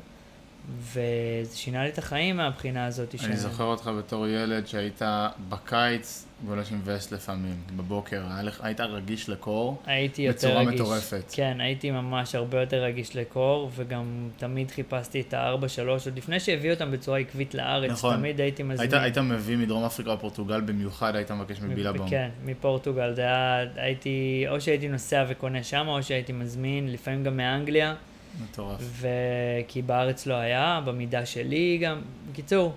וזה 0.79 1.55
שינה 1.55 1.83
לי 1.83 1.89
את 1.89 1.97
החיים 1.97 2.37
מהבחינה 2.37 2.85
הזאת. 2.85 3.15
אני. 3.23 3.37
זוכר 3.37 3.63
אותך 3.63 3.91
בתור 3.97 4.27
ילד 4.27 4.67
שהיית 4.67 5.01
בקיץ 5.49 6.25
גולש 6.45 6.71
עם 6.71 6.81
וסט 6.83 7.13
לפעמים, 7.13 7.55
בבוקר, 7.75 8.23
היית 8.61 8.81
רגיש 8.81 9.29
לקור 9.29 9.81
הייתי 9.85 10.21
יותר 10.21 10.47
בצורה 10.47 10.61
רגיש. 10.61 10.81
מטורפת. 10.81 11.23
כן, 11.33 11.57
הייתי 11.61 11.91
ממש 11.91 12.35
הרבה 12.35 12.61
יותר 12.61 12.83
רגיש 12.83 13.15
לקור, 13.15 13.71
וגם 13.75 14.29
תמיד 14.37 14.71
חיפשתי 14.71 15.21
את 15.21 15.33
ה-4-3, 15.33 15.87
עוד 16.05 16.17
לפני 16.17 16.39
שהביאו 16.39 16.73
אותם 16.73 16.91
בצורה 16.91 17.19
עקבית 17.19 17.53
לארץ, 17.53 17.91
נכון. 17.91 18.15
תמיד 18.15 18.41
הייתי 18.41 18.63
מזמין. 18.63 18.79
היית, 18.79 18.93
היית 18.93 19.17
מביא 19.17 19.57
מדרום 19.57 19.83
אפריקה 19.83 20.13
לפורטוגל 20.13 20.61
במיוחד, 20.61 21.15
היית 21.15 21.31
מבקש 21.31 21.61
מבילבום. 21.61 22.09
כן, 22.09 22.29
מפורטוגל, 22.45 23.13
זה 23.15 23.21
היה, 23.21 23.65
הייתי, 23.75 24.45
או 24.49 24.61
שהייתי 24.61 24.87
נוסע 24.87 25.25
וקונה 25.29 25.63
שם, 25.63 25.87
או 25.87 26.03
שהייתי 26.03 26.33
מזמין, 26.33 26.91
לפעמים 26.91 27.23
גם 27.23 27.37
מאנגליה. 27.37 27.95
מטורף. 28.43 28.81
וכי 28.99 29.81
בארץ 29.81 30.25
לא 30.25 30.33
היה, 30.33 30.81
במידה 30.85 31.25
שלי 31.25 31.77
גם. 31.81 32.01
בקיצור, 32.31 32.73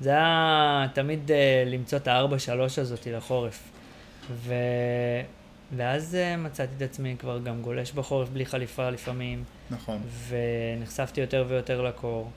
זה 0.00 0.10
היה 0.10 0.86
תמיד 0.94 1.20
uh, 1.28 1.68
למצוא 1.68 1.98
את 1.98 2.08
הארבע 2.08 2.38
שלוש 2.38 2.78
הזאת 2.78 3.06
לחורף. 3.06 3.70
ו... 4.30 4.54
ואז 5.76 6.16
uh, 6.16 6.40
מצאתי 6.40 6.72
את 6.76 6.82
עצמי 6.82 7.16
כבר 7.18 7.38
גם 7.38 7.62
גולש 7.62 7.92
בחורף 7.92 8.28
בלי 8.28 8.46
חליפה 8.46 8.90
לפעמים. 8.90 9.44
נכון. 9.70 9.98
ונחשפתי 10.28 11.20
יותר 11.20 11.44
ויותר 11.48 11.82
לקור. 11.82 12.30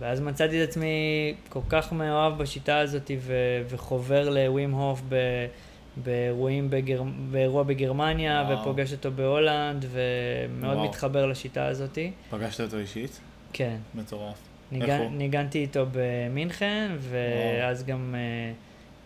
ואז 0.00 0.20
מצאתי 0.20 0.64
את 0.64 0.68
עצמי 0.68 1.34
כל 1.48 1.60
כך 1.68 1.92
מאוהב 1.92 2.38
בשיטה 2.38 2.78
הזאת 2.78 3.10
ו- 3.20 3.62
וחובר 3.68 4.30
לווים 4.30 4.72
הוף 4.72 5.02
ב- 5.08 5.46
באירועים 5.96 6.70
בגר... 6.70 7.02
באירוע 7.30 7.62
בגרמניה, 7.62 8.44
וואו. 8.48 8.60
ופוגש 8.60 8.92
אותו 8.92 9.10
בהולנד, 9.10 9.84
ומאוד 9.90 10.76
וואו. 10.76 10.88
מתחבר 10.88 11.26
לשיטה 11.26 11.66
הזאת. 11.66 11.98
פגשת 12.30 12.60
אותו 12.60 12.78
אישית? 12.78 13.20
כן. 13.52 13.76
מטורף. 13.94 14.38
ניגן, 14.72 15.08
ניגנתי 15.10 15.58
איתו 15.58 15.86
במינכן, 15.92 16.92
ואז 16.98 17.82
וואו. 17.82 17.90
גם 17.90 18.14
אה, 18.14 18.52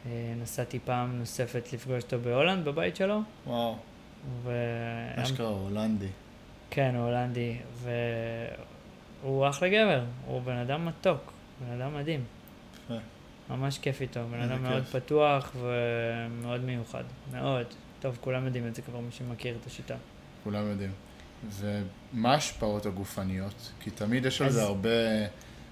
אה, 0.07 0.35
נסעתי 0.43 0.79
פעם 0.85 1.19
נוספת 1.19 1.73
לפגוש 1.73 2.03
אותו 2.03 2.19
בהולנד, 2.19 2.65
בבית 2.65 2.97
שלו. 2.97 3.21
וואו. 3.47 3.77
ו... 4.43 4.53
אשכרה 5.15 5.49
הולנדי. 5.49 6.07
כן, 6.71 6.95
הוא 6.95 7.05
הולנדי, 7.05 7.57
והוא 9.23 9.49
אחלה 9.49 9.69
גבר, 9.69 10.05
הוא 10.27 10.43
בן 10.43 10.57
אדם 10.57 10.87
מתוק, 10.87 11.33
בן 11.61 11.81
אדם 11.81 11.95
מדהים. 11.95 12.25
ממש 13.51 13.79
כיף 13.79 14.01
איתו, 14.01 14.21
בן 14.31 14.41
אדם 14.41 14.63
מאוד 14.63 14.85
כיף. 14.85 14.97
פתוח 14.97 15.53
ומאוד 15.61 16.61
מיוחד, 16.61 17.05
מאוד. 17.33 17.67
טוב, 18.01 18.19
כולם 18.21 18.45
יודעים 18.45 18.67
את 18.67 18.75
זה 18.75 18.83
כבר, 18.83 19.01
מי 19.01 19.13
שמכיר 19.13 19.57
את 19.61 19.67
השיטה. 19.67 19.95
כולם 20.45 20.71
יודעים. 20.71 20.91
ומה 21.51 22.33
ההשפעות 22.33 22.87
הגופניות? 22.87 23.73
כי 23.81 23.91
תמיד 23.91 24.27
יש 24.27 24.43
על 24.43 24.51
זה 24.51 24.63
הרבה, 24.63 24.89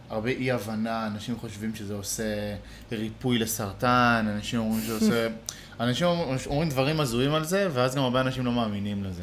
הרבה 0.09 0.31
אי 0.31 0.51
הבנה, 0.51 1.07
אנשים 1.07 1.37
חושבים 1.37 1.75
שזה 1.75 1.95
עושה 1.95 2.57
ריפוי 2.93 3.39
לסרטן, 3.39 4.27
אנשים 4.37 4.61
אומרים 4.61 4.81
שזה 4.81 4.95
עושה... 4.95 5.29
אנשים 5.81 6.07
אומרים 6.47 6.69
דברים 6.69 7.01
הזויים 7.01 7.35
על 7.35 7.45
זה, 7.45 7.69
ואז 7.73 7.97
גם 7.97 8.03
הרבה 8.03 8.21
אנשים 8.21 8.47
לא 8.47 8.53
מאמינים 8.53 9.05
לזה. 9.05 9.23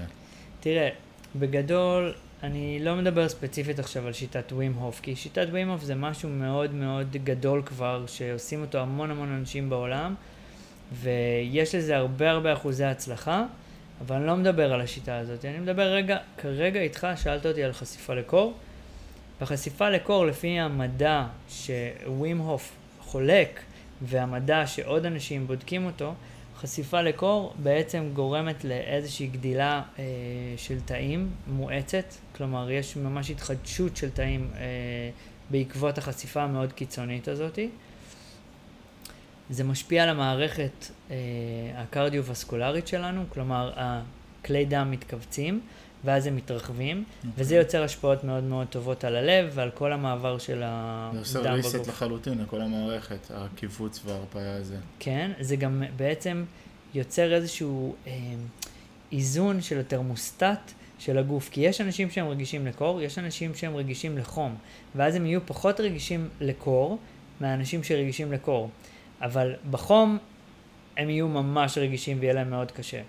תראה, 0.59 0.89
בגדול, 1.35 2.13
אני 2.43 2.79
לא 2.81 2.95
מדבר 2.95 3.29
ספציפית 3.29 3.79
עכשיו 3.79 4.07
על 4.07 4.13
שיטת 4.13 4.51
ווים 4.51 4.73
הוף, 4.73 4.99
כי 4.99 5.15
שיטת 5.15 5.47
ווים 5.49 5.69
הוף 5.69 5.83
זה 5.83 5.95
משהו 5.95 6.29
מאוד 6.29 6.73
מאוד 6.73 7.11
גדול 7.23 7.61
כבר, 7.65 8.05
שעושים 8.07 8.61
אותו 8.61 8.77
המון 8.77 9.11
המון 9.11 9.31
אנשים 9.39 9.69
בעולם, 9.69 10.15
ויש 10.93 11.75
לזה 11.75 11.97
הרבה 11.97 12.31
הרבה 12.31 12.53
אחוזי 12.53 12.83
הצלחה. 12.83 13.45
אבל 14.01 14.15
אני 14.15 14.27
לא 14.27 14.35
מדבר 14.35 14.73
על 14.73 14.81
השיטה 14.81 15.17
הזאת, 15.17 15.45
אני 15.45 15.59
מדבר 15.59 15.83
רגע, 15.83 16.17
כרגע 16.37 16.81
איתך, 16.81 17.07
שאלת 17.15 17.45
אותי 17.45 17.63
על 17.63 17.73
חשיפה 17.73 18.13
לקור. 18.13 18.53
בחשיפה 19.41 19.89
לקור, 19.89 20.25
לפי 20.25 20.59
המדע 20.59 21.25
שווים 21.49 22.37
הוף 22.37 22.71
חולק, 22.99 23.59
והמדע 24.01 24.67
שעוד 24.67 25.05
אנשים 25.05 25.47
בודקים 25.47 25.85
אותו, 25.85 26.13
חשיפה 26.63 27.01
לקור 27.01 27.53
בעצם 27.63 28.09
גורמת 28.13 28.63
לאיזושהי 28.63 29.27
גדילה 29.27 29.81
אה, 29.99 30.03
של 30.57 30.79
תאים 30.79 31.29
מואצת, 31.47 32.05
כלומר 32.35 32.71
יש 32.71 32.95
ממש 32.97 33.29
התחדשות 33.29 33.97
של 33.97 34.09
תאים 34.09 34.51
אה, 34.55 34.61
בעקבות 35.49 35.97
החשיפה 35.97 36.41
המאוד 36.41 36.73
קיצונית 36.73 37.27
הזאתי. 37.27 37.69
זה 39.49 39.63
משפיע 39.63 40.03
על 40.03 40.09
המערכת 40.09 40.85
אה, 41.11 41.15
הקרדיו-וסקולרית 41.75 42.87
שלנו, 42.87 43.23
כלומר 43.29 43.73
הכלי 43.75 44.65
דם 44.65 44.91
מתכווצים 44.91 45.61
ואז 46.03 46.27
הם 46.27 46.35
מתרחבים, 46.35 47.03
okay. 47.07 47.27
אוקיי. 47.27 47.43
וזה 47.43 47.55
יוצר 47.55 47.83
השפעות 47.83 48.23
מאוד 48.23 48.43
מאוד 48.43 48.67
טובות 48.67 49.03
על 49.03 49.15
הלב 49.15 49.51
ועל 49.53 49.71
כל 49.71 49.93
המעבר 49.93 50.37
של 50.37 50.61
הדם 50.65 51.11
בגוף. 51.13 51.27
זה 51.27 51.39
עושה 51.39 51.53
ריסט 51.53 51.87
לחלוטין 51.87 52.41
לכל 52.41 52.61
המערכת, 52.61 53.31
הקיבוץ 53.33 54.01
וההרפאיה 54.05 54.55
הזה. 54.55 54.77
כן, 54.99 55.31
זה 55.39 55.55
גם 55.55 55.83
בעצם 55.95 56.43
יוצר 56.93 57.33
איזשהו 57.33 57.95
אה, 58.07 58.11
איזון 59.11 59.61
של 59.61 59.79
התרמוסטט 59.79 60.71
של 60.99 61.17
הגוף, 61.17 61.49
כי 61.49 61.61
יש 61.61 61.81
אנשים 61.81 62.09
שהם 62.09 62.27
רגישים 62.27 62.67
לקור, 62.67 63.01
יש 63.01 63.17
אנשים 63.17 63.55
שהם 63.55 63.75
רגישים 63.75 64.17
לחום, 64.17 64.55
ואז 64.95 65.15
הם 65.15 65.25
יהיו 65.25 65.45
פחות 65.45 65.79
רגישים 65.79 66.29
לקור 66.41 66.97
מהאנשים 67.39 67.83
שרגישים 67.83 68.31
לקור. 68.31 68.69
אבל 69.21 69.53
בחום 69.71 70.17
הם 70.97 71.09
יהיו 71.09 71.27
ממש 71.27 71.77
רגישים 71.77 72.17
ויהיה 72.19 72.33
להם 72.33 72.49
מאוד 72.49 72.71
קשה. 72.71 73.01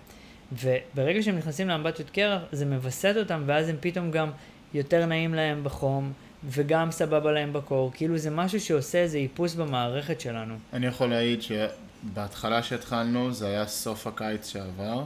וברגע 0.51 1.23
שהם 1.23 1.37
נכנסים 1.37 1.67
לאמבטיות 1.67 2.09
קרח, 2.09 2.41
זה 2.51 2.65
מווסת 2.65 3.13
אותם, 3.17 3.43
ואז 3.45 3.69
הם 3.69 3.75
פתאום 3.79 4.11
גם 4.11 4.31
יותר 4.73 5.05
נעים 5.05 5.33
להם 5.33 5.63
בחום, 5.63 6.13
וגם 6.43 6.91
סבבה 6.91 7.31
להם 7.31 7.53
בקור. 7.53 7.91
כאילו 7.93 8.17
זה 8.17 8.29
משהו 8.29 8.59
שעושה 8.59 8.97
איזה 8.97 9.17
איפוס 9.17 9.55
במערכת 9.55 10.21
שלנו. 10.21 10.55
אני 10.73 10.85
יכול 10.85 11.09
להעיד 11.09 11.39
שבהתחלה 11.41 12.63
שהתחלנו, 12.63 13.33
זה 13.33 13.47
היה 13.47 13.67
סוף 13.67 14.07
הקיץ 14.07 14.49
שעבר. 14.49 15.03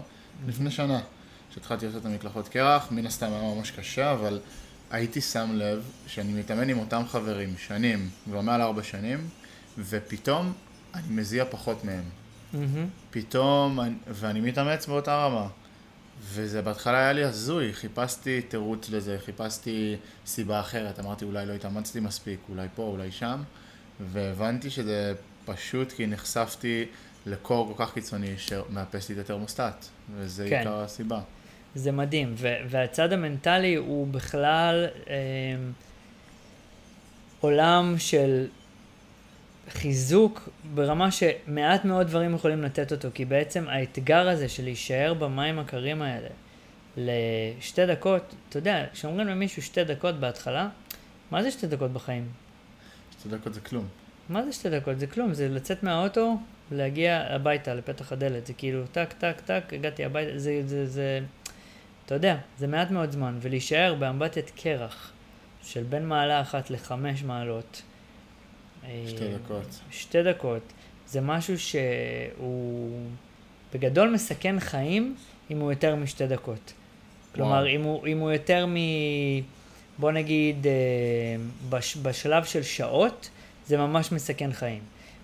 לפני 0.48 0.72
שנה. 0.72 1.00
שהתחלתי 1.53 1.86
לעשות 1.86 2.01
את 2.01 2.05
המקלחות 2.05 2.48
קרח, 2.48 2.91
מן 2.91 3.05
הסתם 3.05 3.27
היה 3.31 3.55
ממש 3.55 3.72
קשה, 3.72 4.12
אבל 4.12 4.39
הייתי 4.91 5.22
שם 5.22 5.50
לב 5.53 5.91
שאני 6.08 6.34
מתאמן 6.34 6.69
עם 6.69 6.79
אותם 6.79 7.03
חברים 7.08 7.53
שנים, 7.58 8.10
כבר 8.25 8.41
מעל 8.41 8.62
ארבע 8.62 8.84
שנים, 8.84 9.27
ופתאום 9.77 10.53
אני 10.93 11.03
מזיע 11.10 11.46
פחות 11.50 11.86
מהם. 11.86 12.03
Mm-hmm. 12.53 12.58
פתאום, 13.12 13.79
ואני 14.08 14.41
מתאמץ 14.41 14.88
באותה 14.88 15.25
רמה. 15.25 15.48
וזה 16.22 16.62
בהתחלה 16.62 16.98
היה 16.98 17.13
לי 17.13 17.24
הזוי, 17.24 17.74
חיפשתי 17.74 18.41
תירוץ 18.41 18.89
לזה, 18.89 19.18
חיפשתי 19.25 19.96
סיבה 20.25 20.60
אחרת, 20.60 21.00
אמרתי 21.00 21.25
אולי 21.25 21.46
לא 21.46 21.53
התאמצתי 21.53 22.00
מספיק, 22.00 22.39
אולי 22.50 22.68
פה, 22.75 22.84
אולי 22.84 23.12
שם, 23.12 23.41
והבנתי 24.00 24.70
שזה 24.70 25.13
פשוט 25.46 25.91
כי 25.91 26.08
נחשפתי 26.08 26.86
לקור 27.25 27.74
כל 27.75 27.86
כך 27.86 27.94
קיצוני 27.94 28.38
שמאפס 28.38 29.10
לי 29.10 29.15
את 29.15 29.20
התרמוסטט, 29.20 29.86
וזה 30.15 30.46
כן. 30.50 30.58
עיקר 30.58 30.79
הסיבה. 30.79 31.20
זה 31.75 31.91
מדהים, 31.91 32.34
ו- 32.38 32.56
והצד 32.70 33.13
המנטלי 33.13 33.75
הוא 33.75 34.08
בכלל 34.08 34.88
אה, 35.10 35.15
עולם 37.39 37.96
של 37.98 38.48
חיזוק 39.69 40.49
ברמה 40.73 41.11
שמעט 41.11 41.85
מאוד 41.85 42.07
דברים 42.07 42.35
יכולים 42.35 42.63
לתת 42.63 42.91
אותו, 42.91 43.07
כי 43.13 43.25
בעצם 43.25 43.67
האתגר 43.67 44.29
הזה 44.29 44.49
של 44.49 44.63
להישאר 44.63 45.13
במים 45.13 45.59
הקרים 45.59 46.01
האלה 46.01 46.27
לשתי 46.97 47.85
דקות, 47.85 48.35
אתה 48.49 48.57
יודע, 48.57 48.85
כשאומרים 48.93 49.27
למישהו 49.27 49.61
שתי 49.61 49.83
דקות 49.83 50.15
בהתחלה, 50.15 50.69
מה 51.31 51.43
זה 51.43 51.51
שתי 51.51 51.67
דקות 51.67 51.93
בחיים? 51.93 52.29
שתי 53.19 53.29
דקות 53.29 53.53
זה 53.53 53.61
כלום. 53.61 53.88
מה 54.29 54.45
זה 54.45 54.53
שתי 54.53 54.69
דקות? 54.69 54.99
זה 54.99 55.07
כלום, 55.07 55.33
זה 55.33 55.49
לצאת 55.49 55.83
מהאוטו, 55.83 56.38
להגיע 56.71 57.25
הביתה, 57.29 57.73
לפתח 57.73 58.11
הדלת, 58.11 58.45
זה 58.45 58.53
כאילו 58.53 58.83
טק, 58.91 59.13
טק, 59.17 59.41
טק, 59.45 59.63
הגעתי 59.71 60.05
הביתה, 60.05 60.39
זה, 60.39 60.61
זה, 60.65 60.88
זה, 60.88 61.19
אתה 62.05 62.15
יודע, 62.15 62.38
זה 62.57 62.67
מעט 62.67 62.91
מאוד 62.91 63.11
זמן, 63.11 63.38
ולהישאר 63.41 63.95
באמבטיית 63.99 64.51
קרח 64.55 65.11
של 65.63 65.83
בין 65.83 66.07
מעלה 66.07 66.41
אחת 66.41 66.69
לחמש 66.69 67.23
מעלות. 67.23 67.81
שתי 69.07 69.25
אה, 69.25 69.38
דקות. 69.38 69.79
שתי 69.91 70.24
דקות, 70.24 70.62
זה 71.07 71.21
משהו 71.21 71.59
שהוא 71.59 72.91
בגדול 73.74 74.09
מסכן 74.09 74.59
חיים 74.59 75.15
אם 75.51 75.59
הוא 75.59 75.71
יותר 75.71 75.95
משתי 75.95 76.27
דקות. 76.27 76.74
כלומר, 77.36 77.67
אם 77.67 77.81
הוא, 77.81 78.07
אם 78.07 78.19
הוא 78.19 78.31
יותר 78.31 78.65
מ... 78.65 78.75
בוא 79.98 80.12
נגיד, 80.12 80.67
אה, 80.67 80.71
בש, 81.69 81.98
בשלב 81.98 82.43
של 82.43 82.63
שעות, 82.63 83.29
זה 83.67 83.77
ממש 83.77 84.12
מסכן 84.12 84.53
חיים. 84.53 84.81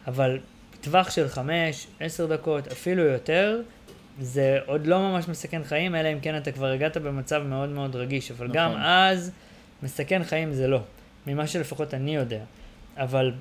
אבל 0.07 0.39
טווח 0.81 1.09
של 1.09 1.27
חמש, 1.27 1.87
עשר 1.99 2.25
דקות, 2.25 2.67
אפילו 2.67 3.03
יותר, 3.03 3.61
זה 4.19 4.59
עוד 4.65 4.87
לא 4.87 4.99
ממש 4.99 5.27
מסכן 5.27 5.63
חיים, 5.63 5.95
אלא 5.95 6.13
אם 6.13 6.19
כן 6.19 6.37
אתה 6.37 6.51
כבר 6.51 6.67
הגעת 6.67 6.97
במצב 6.97 7.43
מאוד 7.49 7.69
מאוד 7.69 7.95
רגיש. 7.95 8.31
אבל 8.31 8.47
נכון. 8.47 8.57
גם 8.57 8.75
אז, 8.77 9.31
מסכן 9.83 10.23
חיים 10.23 10.53
זה 10.53 10.67
לא. 10.67 10.79
ממה 11.27 11.47
שלפחות 11.47 11.93
אני 11.93 12.15
יודע. 12.15 12.43
אבל 12.97 13.31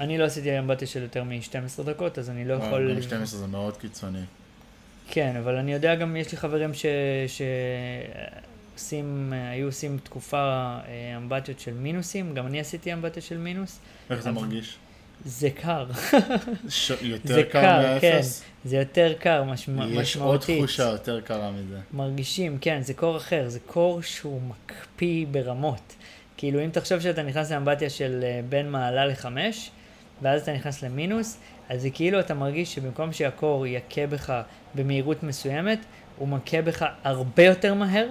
אני 0.00 0.18
לא 0.18 0.24
עשיתי 0.24 0.58
אמבטיה 0.58 0.88
של 0.88 1.02
יותר 1.02 1.24
מ-12 1.24 1.82
דקות, 1.82 2.18
אז 2.18 2.30
אני 2.30 2.44
לא 2.44 2.54
יכול... 2.54 2.94
גם 2.94 3.02
12 3.02 3.40
זה 3.40 3.46
מאוד 3.46 3.76
קיצוני. 3.76 4.22
כן, 5.10 5.36
אבל 5.36 5.56
אני 5.56 5.72
יודע 5.72 5.94
גם, 5.94 6.16
יש 6.16 6.32
לי 6.32 6.38
חברים 6.38 6.74
ש... 6.74 6.86
שעושים, 8.74 9.32
היו 9.50 9.66
עושים 9.66 9.98
תקופה 10.02 10.38
אה, 10.38 10.80
אמבטיות 11.16 11.60
של 11.60 11.74
מינוסים, 11.74 12.34
גם 12.34 12.46
אני 12.46 12.60
עשיתי 12.60 12.92
אמבטיה 12.92 13.22
של 13.22 13.38
מינוס. 13.38 13.78
איך 14.10 14.22
זה 14.22 14.30
מרגיש? 14.30 14.76
זה 15.24 15.50
קר, 15.50 15.86
ש- 16.68 16.92
זה 17.02 17.06
יותר 17.08 17.42
קר, 17.42 17.50
קר 17.52 17.98
כן. 18.00 18.12
מאפס? 18.14 18.42
זה 18.64 18.76
יותר 18.76 19.14
קר, 19.20 19.44
משמע, 19.44 19.84
יש 19.86 19.90
עוד 19.90 20.00
משמעותית. 20.02 20.58
תחושה 20.58 20.82
יותר 20.82 21.20
קרה 21.20 21.50
מזה. 21.50 21.78
מרגישים, 21.92 22.58
כן, 22.60 22.80
זה 22.82 22.94
קור 22.94 23.16
אחר, 23.16 23.48
זה 23.48 23.60
קור 23.66 24.02
שהוא 24.02 24.40
מקפיא 24.42 25.26
ברמות. 25.30 25.94
כאילו, 26.38 26.64
אם 26.64 26.70
תחשוב 26.70 27.00
שאתה 27.00 27.22
נכנס 27.22 27.52
לאמבטיה 27.52 27.90
של 27.90 28.20
אה, 28.22 28.40
בין 28.48 28.70
מעלה 28.70 29.06
לחמש, 29.06 29.70
ואז 30.22 30.42
אתה 30.42 30.52
נכנס 30.52 30.82
למינוס, 30.82 31.38
אז 31.68 31.82
זה 31.82 31.90
כאילו 31.90 32.20
אתה 32.20 32.34
מרגיש 32.34 32.74
שבמקום 32.74 33.12
שהקור 33.12 33.66
יכה 33.66 34.06
בך 34.06 34.42
במהירות 34.74 35.22
מסוימת, 35.22 35.78
הוא 36.18 36.28
מכה 36.28 36.62
בך 36.62 36.86
הרבה 37.04 37.42
יותר 37.42 37.74
מהר, 37.74 38.06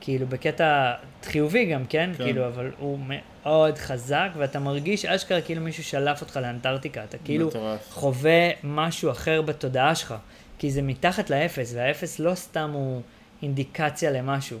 כאילו 0.00 0.26
בקטע 0.26 0.94
חיובי 1.22 1.64
גם, 1.64 1.84
כן? 1.88 2.10
כן. 2.16 2.24
כאילו, 2.24 2.46
אבל 2.46 2.70
הוא 2.78 2.98
מאוד 3.06 3.78
חזק, 3.78 4.28
ואתה 4.36 4.58
מרגיש 4.58 5.04
אשכרה 5.04 5.40
כאילו 5.40 5.62
מישהו 5.62 5.84
שלף 5.84 6.20
אותך 6.20 6.36
לאנטארקטיקה. 6.42 7.04
אתה 7.04 7.18
כאילו 7.18 7.46
מטורף. 7.46 7.92
חווה 7.92 8.50
משהו 8.64 9.10
אחר 9.10 9.42
בתודעה 9.42 9.94
שלך, 9.94 10.14
כי 10.58 10.70
זה 10.70 10.82
מתחת 10.82 11.30
לאפס, 11.30 11.72
והאפס 11.76 12.18
לא 12.18 12.34
סתם 12.34 12.70
הוא 12.72 13.02
אינדיקציה 13.42 14.10
למשהו. 14.10 14.58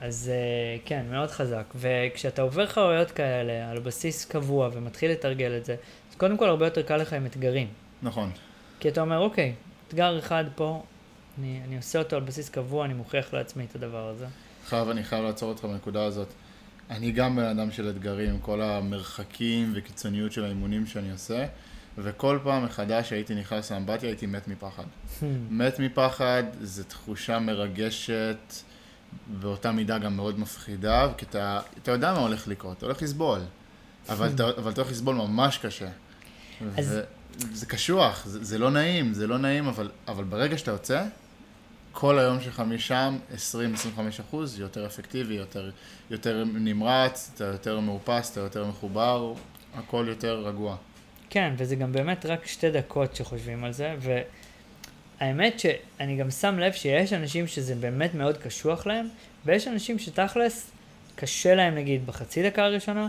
אז 0.00 0.30
אה, 0.34 0.78
כן, 0.84 1.04
מאוד 1.10 1.30
חזק. 1.30 1.64
וכשאתה 1.74 2.42
עובר 2.42 2.66
חוויות 2.66 3.10
כאלה 3.10 3.70
על 3.70 3.78
בסיס 3.78 4.24
קבוע 4.24 4.70
ומתחיל 4.72 5.10
לתרגל 5.10 5.56
את 5.56 5.64
זה, 5.64 5.76
אז 6.10 6.16
קודם 6.16 6.36
כל 6.36 6.48
הרבה 6.48 6.66
יותר 6.66 6.82
קל 6.82 6.96
לך 6.96 7.12
עם 7.12 7.26
אתגרים. 7.26 7.68
נכון. 8.02 8.30
כי 8.80 8.88
אתה 8.88 9.00
אומר, 9.00 9.18
אוקיי, 9.18 9.54
אתגר 9.88 10.18
אחד 10.18 10.44
פה, 10.54 10.82
אני, 11.38 11.60
אני 11.68 11.76
עושה 11.76 11.98
אותו 11.98 12.16
על 12.16 12.22
בסיס 12.22 12.48
קבוע, 12.48 12.84
אני 12.84 12.94
מוכיח 12.94 13.34
לעצמי 13.34 13.64
את 13.70 13.76
הדבר 13.76 14.08
הזה. 14.08 14.26
חייב, 14.66 14.88
אני 14.88 15.04
חייב 15.04 15.24
לעצור 15.24 15.48
אותך 15.48 15.64
בנקודה 15.64 16.04
הזאת. 16.04 16.28
אני 16.90 17.12
גם 17.12 17.36
בן 17.36 17.44
אדם 17.44 17.70
של 17.70 17.90
אתגרים, 17.90 18.38
כל 18.40 18.62
המרחקים 18.62 19.72
וקיצוניות 19.74 20.32
של 20.32 20.44
האימונים 20.44 20.86
שאני 20.86 21.12
עושה, 21.12 21.46
וכל 21.98 22.38
פעם 22.44 22.64
מחדש 22.64 23.08
שהייתי 23.08 23.34
נכנס 23.34 23.72
לאמבטיה 23.72 24.08
הייתי 24.08 24.26
מת 24.26 24.48
מפחד. 24.48 24.84
מת 25.50 25.78
מפחד 25.78 26.42
זו 26.60 26.84
תחושה 26.84 27.38
מרגשת, 27.38 28.54
באותה 29.40 29.72
מידה 29.72 29.98
גם 29.98 30.16
מאוד 30.16 30.38
מפחידה, 30.40 31.08
כי 31.16 31.24
אתה, 31.24 31.60
אתה 31.82 31.90
יודע 31.90 32.12
מה 32.12 32.18
הולך 32.18 32.48
לקרות, 32.48 32.76
אתה 32.78 32.86
הולך 32.86 33.02
לסבול, 33.02 33.40
אבל 34.08 34.28
אתה, 34.34 34.48
אבל 34.48 34.70
אתה 34.70 34.80
הולך 34.80 34.92
לסבול 34.92 35.14
ממש 35.14 35.58
קשה. 35.58 35.88
אז- 36.78 36.98
וזה 37.52 37.66
קשוח, 37.66 38.26
זה, 38.26 38.44
זה 38.44 38.58
לא 38.58 38.70
נעים, 38.70 39.14
זה 39.14 39.26
לא 39.26 39.38
נעים, 39.38 39.66
אבל, 39.68 39.90
אבל 40.08 40.24
ברגע 40.24 40.58
שאתה 40.58 40.70
יוצא, 40.70 41.04
כל 41.92 42.18
היום 42.18 42.40
שלך 42.40 42.60
משם, 42.60 43.16
20-25 43.34 43.36
אחוז, 44.20 44.58
יותר 44.60 44.86
אפקטיבי, 44.86 45.34
יותר, 45.34 45.70
יותר 46.10 46.44
נמרץ, 46.54 47.30
אתה 47.34 47.44
יותר 47.44 47.80
מאופס, 47.80 48.32
אתה 48.32 48.40
יותר 48.40 48.66
מחובר, 48.66 49.32
הכל 49.74 50.04
יותר 50.08 50.46
רגוע. 50.46 50.76
כן, 51.30 51.54
וזה 51.58 51.76
גם 51.76 51.92
באמת 51.92 52.26
רק 52.26 52.46
שתי 52.46 52.70
דקות 52.70 53.16
שחושבים 53.16 53.64
על 53.64 53.72
זה, 53.72 53.96
והאמת 55.20 55.60
שאני 55.60 56.16
גם 56.16 56.30
שם 56.30 56.58
לב 56.58 56.72
שיש 56.72 57.12
אנשים 57.12 57.46
שזה 57.46 57.74
באמת 57.74 58.14
מאוד 58.14 58.36
קשוח 58.36 58.86
להם, 58.86 59.08
ויש 59.44 59.68
אנשים 59.68 59.98
שתכלס 59.98 60.70
קשה 61.14 61.54
להם 61.54 61.74
נגיד 61.74 62.06
בחצי 62.06 62.42
דקה 62.50 62.64
הראשונה, 62.64 63.08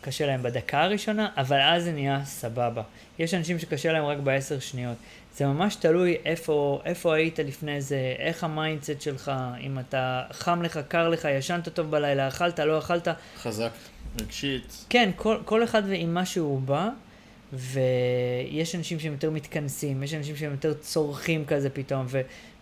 קשה 0.00 0.26
להם 0.26 0.42
בדקה 0.42 0.82
הראשונה, 0.82 1.28
אבל 1.36 1.60
אז 1.60 1.84
זה 1.84 1.92
נהיה 1.92 2.24
סבבה. 2.24 2.82
יש 3.18 3.34
אנשים 3.34 3.58
שקשה 3.58 3.92
להם 3.92 4.04
רק 4.04 4.18
בעשר 4.18 4.58
שניות. 4.58 4.96
זה 5.36 5.46
ממש 5.46 5.76
תלוי 5.76 6.16
איפה, 6.24 6.80
איפה 6.84 7.14
היית 7.14 7.38
לפני 7.38 7.80
זה, 7.80 8.14
איך 8.18 8.44
ה 8.44 8.51
mindset 8.51 9.00
שלך, 9.00 9.32
אם 9.60 9.78
אתה 9.78 10.22
חם 10.32 10.62
לך, 10.62 10.80
קר 10.88 11.08
לך, 11.08 11.28
ישנת 11.38 11.68
טוב 11.68 11.90
בלילה, 11.90 12.28
אכלת, 12.28 12.58
לא 12.58 12.78
אכלת, 12.78 13.08
חזק 13.36 13.70
רגשית, 14.20 14.84
כן, 14.88 15.10
כל, 15.16 15.36
כל 15.44 15.64
אחד 15.64 15.82
ועם 15.88 16.14
מה 16.14 16.26
שהוא 16.26 16.60
בא, 16.60 16.88
ויש 17.52 18.74
אנשים 18.74 19.00
שהם 19.00 19.12
יותר 19.12 19.30
מתכנסים, 19.30 20.02
יש 20.02 20.14
אנשים 20.14 20.36
שהם 20.36 20.50
יותר 20.52 20.74
צורכים 20.74 21.44
כזה 21.44 21.70
פתאום, 21.70 22.06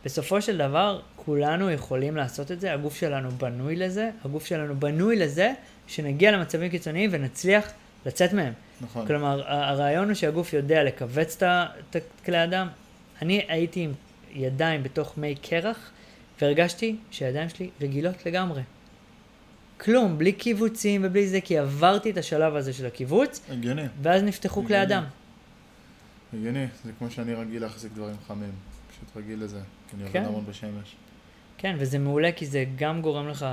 ובסופו 0.03 0.43
של 0.43 0.59
דבר, 0.59 1.01
כולנו 1.17 1.71
יכולים 1.71 2.17
לעשות 2.17 2.53
את 2.53 2.61
זה, 2.61 2.73
הגוף 2.75 2.97
שלנו 2.97 3.31
בנוי 3.31 3.77
לזה, 3.77 4.11
הגוף 4.25 4.47
שלנו 4.47 4.81
בנוי 4.81 5.17
לזה, 5.17 5.53
שנגיע 5.87 6.33
למצבים 6.33 6.71
קיצוניים 6.71 7.11
ונצליח 7.13 7.73
לצאת 8.07 8.33
מהם. 8.33 8.53
נכון. 8.81 9.07
כלומר, 9.07 9.43
הרעיון 9.47 10.05
הוא 10.09 10.15
שהגוף 10.15 10.53
יודע 10.53 10.85
לכווץ 10.85 11.43
את 11.43 11.97
כלי 12.25 12.39
הדם. 12.39 12.69
אני 13.23 13.45
הייתי 13.49 13.81
עם 13.81 13.93
ידיים 14.35 14.83
בתוך 14.83 15.19
מי 15.19 15.35
קרח, 15.35 15.91
והרגשתי 16.41 16.97
שהידיים 17.11 17.49
שלי 17.49 17.71
רגילות 17.81 18.27
לגמרי. 18.27 18.63
כלום, 19.81 20.19
בלי 20.19 20.33
קיבוצים 20.33 21.01
ובלי 21.05 21.29
זה, 21.29 21.41
כי 21.41 21.59
עברתי 21.59 22.11
את 22.11 22.17
השלב 22.17 22.57
הזה 22.57 22.73
של 22.73 22.87
הקיבוץ, 22.87 23.41
הגיוני, 23.51 23.83
ואז 24.03 24.23
נפתחו 24.23 24.65
כלי. 24.65 24.77
הדם. 24.77 25.05
הגיוני, 26.33 26.67
זה 26.85 26.93
כמו 26.99 27.11
שאני 27.11 27.35
רגיל 27.35 27.63
להחזיק 27.63 27.93
דברים 27.93 28.17
חמים, 28.27 28.53
פשוט 28.91 29.17
רגיל 29.17 29.43
לזה, 29.43 29.61
כי 29.91 29.97
אני 29.97 30.11
כן. 30.11 30.19
עובד 30.19 30.29
המון 30.29 30.45
בשמש. 30.49 30.97
כן, 31.59 31.77
וזה 31.79 31.99
מעולה 31.99 32.33
כי 32.33 32.47
זה 32.47 32.65
גם 32.77 33.03
גורם 33.03 33.29
לך 33.29 33.47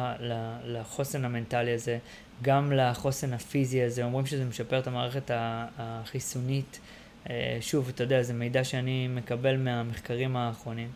לחוסן 0.64 1.26
המנטלי 1.26 1.74
הזה, 1.74 1.98
גם 2.42 2.72
לחוסן 2.72 3.34
הפיזי 3.34 3.84
הזה, 3.84 4.04
אומרים 4.04 4.26
שזה 4.26 4.46
משפר 4.46 4.80
את 4.80 4.88
המערכת 4.88 5.32
החיסונית. 5.78 6.80
אה, 7.30 7.58
שוב, 7.62 7.90
אתה 7.90 8.04
יודע, 8.04 8.24
זה 8.24 8.34
מידע 8.34 8.64
שאני 8.64 9.08
מקבל 9.08 9.58
מהמחקרים 9.58 10.36
האחרונים. 10.36 10.90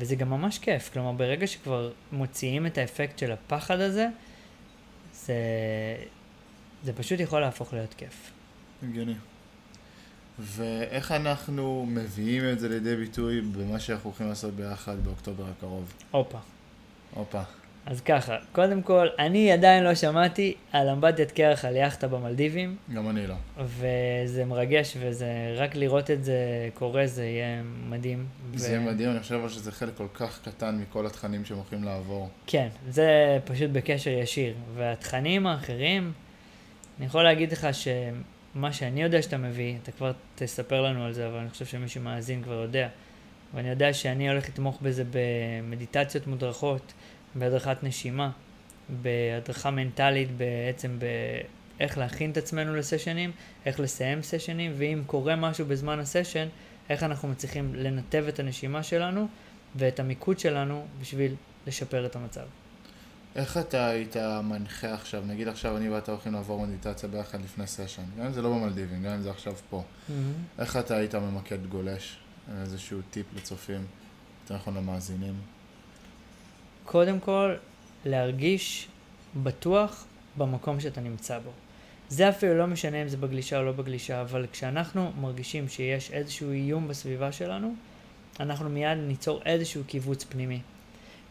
וזה 0.00 0.16
גם 0.16 0.30
ממש 0.30 0.58
כיף, 0.58 0.90
כלומר 0.92 1.12
ברגע 1.12 1.46
שכבר 1.46 1.92
מוציאים 2.12 2.66
את 2.66 2.78
האפקט 2.78 3.18
של 3.18 3.32
הפחד 3.32 3.80
הזה, 3.80 4.08
זה, 5.14 5.34
זה 6.84 6.92
פשוט 6.92 7.20
יכול 7.20 7.40
להפוך 7.40 7.72
להיות 7.72 7.94
כיף. 7.94 8.30
הגיוני. 8.82 9.14
ואיך 10.38 11.12
אנחנו 11.12 11.86
מביאים 11.88 12.52
את 12.52 12.60
זה 12.60 12.68
לידי 12.68 12.96
ביטוי 12.96 13.40
במה 13.40 13.80
שאנחנו 13.80 14.10
הולכים 14.10 14.28
לעשות 14.28 14.54
ביחד 14.54 15.04
באוקטובר 15.04 15.44
הקרוב? 15.50 15.92
הופה. 16.10 16.38
הופה. 17.14 17.42
אז 17.88 18.00
ככה, 18.00 18.36
קודם 18.52 18.82
כל, 18.82 19.06
אני 19.18 19.52
עדיין 19.52 19.84
לא 19.84 19.94
שמעתי 19.94 20.54
על 20.72 20.88
אמבטיית 20.88 21.30
קרח 21.30 21.64
על 21.64 21.76
יאכטה 21.76 22.08
במלדיבים. 22.08 22.76
גם 22.94 23.08
אני 23.10 23.26
לא. 23.26 23.34
וזה 23.58 24.44
מרגש, 24.44 24.96
וזה, 25.00 25.54
רק 25.56 25.74
לראות 25.74 26.10
את 26.10 26.24
זה 26.24 26.68
קורה, 26.74 27.06
זה 27.06 27.24
יהיה 27.24 27.62
מדהים. 27.88 28.26
זה 28.54 28.68
יהיה 28.68 28.80
מדהים, 28.80 29.10
אני 29.10 29.20
חושב 29.20 29.48
שזה 29.48 29.72
חלק 29.72 29.96
כל 29.96 30.06
כך 30.14 30.40
קטן 30.44 30.78
מכל 30.82 31.06
התכנים 31.06 31.44
שהם 31.44 31.56
הולכים 31.56 31.84
לעבור. 31.84 32.28
כן, 32.46 32.68
זה 32.88 33.38
פשוט 33.44 33.70
בקשר 33.70 34.10
ישיר. 34.10 34.54
והתכנים 34.74 35.46
האחרים, 35.46 36.12
אני 36.98 37.06
יכול 37.06 37.22
להגיד 37.22 37.52
לך 37.52 37.68
מה 38.54 38.72
שאני 38.72 39.02
יודע 39.02 39.22
שאתה 39.22 39.36
מביא, 39.36 39.76
אתה 39.82 39.92
כבר 39.92 40.12
תספר 40.34 40.82
לנו 40.82 41.04
על 41.04 41.12
זה, 41.12 41.26
אבל 41.26 41.38
אני 41.38 41.50
חושב 41.50 41.66
שמי 41.66 41.88
שמאזין 41.88 42.42
כבר 42.42 42.62
יודע. 42.62 42.88
ואני 43.54 43.68
יודע 43.68 43.92
שאני 43.92 44.28
הולך 44.28 44.48
לתמוך 44.48 44.78
בזה 44.82 45.04
במדיטציות 45.10 46.26
מודרכות, 46.26 46.92
בהדרכת 47.38 47.82
נשימה, 47.82 48.30
בהדרכה 49.02 49.70
מנטלית, 49.70 50.28
בעצם 50.36 50.98
באיך 50.98 51.98
להכין 51.98 52.30
את 52.30 52.36
עצמנו 52.36 52.76
לסשנים, 52.76 53.32
איך 53.66 53.80
לסיים 53.80 54.22
סשנים, 54.22 54.72
ואם 54.76 55.02
קורה 55.06 55.36
משהו 55.36 55.66
בזמן 55.66 55.98
הסשן, 55.98 56.48
איך 56.90 57.02
אנחנו 57.02 57.28
מצליחים 57.28 57.74
לנתב 57.74 58.24
את 58.28 58.38
הנשימה 58.38 58.82
שלנו 58.82 59.28
ואת 59.76 60.00
המיקוד 60.00 60.38
שלנו 60.38 60.86
בשביל 61.00 61.34
לשפר 61.66 62.06
את 62.06 62.16
המצב. 62.16 62.44
איך 63.36 63.56
אתה 63.56 63.86
היית 63.86 64.16
מנחה 64.44 64.94
עכשיו, 64.94 65.22
נגיד 65.26 65.48
עכשיו 65.48 65.76
אני 65.76 65.88
ואתה 65.88 66.12
הולכים 66.12 66.32
לעבור 66.32 66.66
מדיטציה 66.66 67.08
ביחד 67.08 67.40
לפני 67.40 67.66
סשן, 67.66 68.02
גם 68.18 68.26
אם 68.26 68.32
זה 68.32 68.42
לא 68.42 68.50
במלדיבים, 68.50 69.02
גם 69.02 69.12
אם 69.12 69.22
זה 69.22 69.30
עכשיו 69.30 69.54
פה. 69.70 69.82
Mm-hmm. 69.82 70.12
איך 70.58 70.76
אתה 70.76 70.96
היית 70.96 71.14
ממקד 71.14 71.66
גולש? 71.66 72.18
איזשהו 72.60 73.00
טיפ 73.10 73.26
לצופים, 73.36 73.84
יותר 74.42 74.54
נכון 74.54 74.74
למאזינים? 74.74 75.34
קודם 76.90 77.20
כל, 77.20 77.54
להרגיש 78.04 78.88
בטוח 79.42 80.04
במקום 80.36 80.80
שאתה 80.80 81.00
נמצא 81.00 81.38
בו. 81.38 81.50
זה 82.08 82.28
אפילו 82.28 82.58
לא 82.58 82.66
משנה 82.66 83.02
אם 83.02 83.08
זה 83.08 83.16
בגלישה 83.16 83.58
או 83.58 83.64
לא 83.64 83.72
בגלישה, 83.72 84.20
אבל 84.20 84.46
כשאנחנו 84.52 85.12
מרגישים 85.20 85.68
שיש 85.68 86.10
איזשהו 86.10 86.50
איום 86.50 86.88
בסביבה 86.88 87.32
שלנו, 87.32 87.74
אנחנו 88.40 88.68
מיד 88.68 88.98
ניצור 88.98 89.40
איזשהו 89.44 89.84
קיבוץ 89.86 90.24
פנימי. 90.24 90.60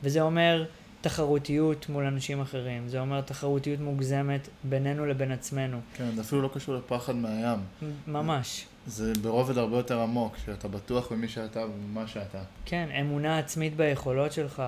וזה 0.04 0.22
אומר 0.22 0.66
תחרותיות 1.02 1.90
מול 1.90 2.06
אנשים 2.06 2.42
אחרים, 2.42 2.90
זה 2.90 3.00
אומר 3.00 3.22
תחרותיות 3.22 3.80
מוגזמת 3.80 4.48
בינינו 4.64 5.06
לבין 5.06 5.32
עצמנו. 5.32 5.80
כן, 5.94 6.16
זה 6.16 6.22
אפילו 6.22 6.42
לא 6.42 6.50
קשור 6.54 6.76
לפחד 6.76 7.16
מהים. 7.16 7.60
ממש. 8.08 8.66
זה 8.88 9.14
ברובד 9.22 9.58
הרבה 9.58 9.78
יותר 9.78 10.02
עמוק, 10.02 10.36
שאתה 10.46 10.68
בטוח 10.68 11.12
במי 11.12 11.28
שאתה 11.28 11.66
ובמה 11.66 12.08
שאתה. 12.08 12.42
כן, 12.66 12.90
אמונה 13.02 13.40
עצמית 13.40 13.76
ביכולות 13.76 14.34
שלך, 14.34 14.64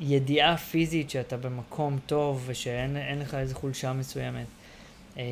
ידיעה 0.00 0.56
פיזית 0.56 1.10
שאתה 1.10 1.36
במקום 1.36 1.98
טוב 2.06 2.44
ושאין 2.46 2.96
לך 3.20 3.34
איזו 3.34 3.54
חולשה 3.54 3.92
מסוימת. 3.92 4.46
אמ, 5.16 5.22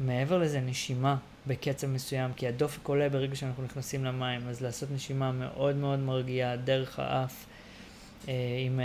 מעבר 0.00 0.38
לזה, 0.38 0.60
נשימה 0.60 1.16
בקצב 1.46 1.86
מסוים, 1.86 2.32
כי 2.36 2.48
הדופק 2.48 2.88
עולה 2.88 3.08
ברגע 3.08 3.36
שאנחנו 3.36 3.62
נכנסים 3.64 4.04
למים, 4.04 4.48
אז 4.48 4.60
לעשות 4.60 4.88
נשימה 4.90 5.32
מאוד 5.32 5.76
מאוד 5.76 5.98
מרגיעה 5.98 6.56
דרך 6.56 6.98
האף. 6.98 7.46
אה, 8.28 8.34
עם, 8.66 8.80
אה, 8.80 8.84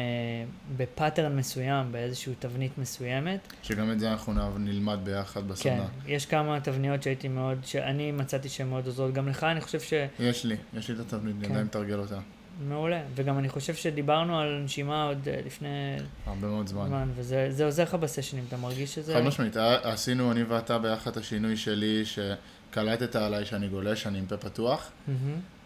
בפאטרן 0.77 1.36
מסוים, 1.36 1.91
באיזושהי 1.91 2.34
תבנית 2.39 2.77
מסוימת. 2.77 3.39
שגם 3.63 3.91
את 3.91 3.99
זה 3.99 4.12
אנחנו 4.12 4.58
נלמד 4.58 4.99
ביחד 5.03 5.47
בסדנה. 5.47 5.75
כן, 5.75 6.12
יש 6.12 6.25
כמה 6.25 6.60
תבניות 6.60 7.03
שהייתי 7.03 7.27
מאוד, 7.27 7.58
שאני 7.65 8.12
מצאתי 8.12 8.49
שהן 8.49 8.67
מאוד 8.67 8.86
עוזרות. 8.86 9.13
גם 9.13 9.27
לך, 9.27 9.43
אני 9.43 9.62
חושב 9.62 9.79
ש... 9.79 9.93
יש 10.19 10.45
לי, 10.45 10.55
יש 10.73 10.89
לי 10.89 10.95
את 10.95 10.99
התבנית, 10.99 11.36
כן. 11.41 11.53
גם 11.53 11.65
מתרגל 11.65 11.99
אותה. 11.99 12.19
מעולה, 12.59 13.01
וגם 13.15 13.37
אני 13.37 13.49
חושב 13.49 13.75
שדיברנו 13.75 14.39
על 14.39 14.61
נשימה 14.63 15.03
עוד 15.03 15.27
אה, 15.27 15.39
לפני... 15.45 15.97
הרבה 16.25 16.47
מאוד 16.47 16.67
זמן. 16.67 16.87
זמן 16.87 17.09
וזה 17.15 17.65
עוזר 17.65 17.83
לך 17.83 17.93
בסשנים, 17.93 18.43
אתה 18.47 18.57
מרגיש 18.57 18.95
שזה... 18.95 19.13
חד 19.13 19.21
משמעית, 19.21 19.57
עשינו 19.83 20.31
אני 20.31 20.43
ואתה 20.43 20.77
ביחד 20.77 21.11
את 21.11 21.17
השינוי 21.17 21.57
שלי, 21.57 22.03
שקלטת 22.05 23.15
עליי 23.15 23.45
שאני 23.45 23.67
גולש, 23.67 24.07
אני 24.07 24.19
עם 24.19 24.25
פה 24.25 24.37
פתוח. 24.37 24.89
Mm-hmm. 25.07 25.11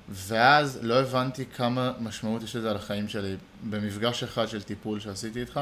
ואז 0.10 0.80
לא 0.82 1.00
הבנתי 1.00 1.46
כמה 1.46 1.92
משמעות 2.00 2.44
יש 2.44 2.56
לזה 2.56 2.70
על 2.70 2.76
החיים 2.76 3.08
שלי. 3.08 3.36
במפגש 3.70 4.24
אחד 4.24 4.48
של 4.48 4.62
טיפול 4.62 5.00
שעשיתי 5.00 5.40
איתך, 5.40 5.60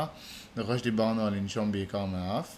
אני 0.58 0.66
חושב 0.66 0.78
שדיברנו 0.78 1.26
על 1.26 1.34
לנשום 1.34 1.72
בעיקר 1.72 2.06
מהאף, 2.06 2.58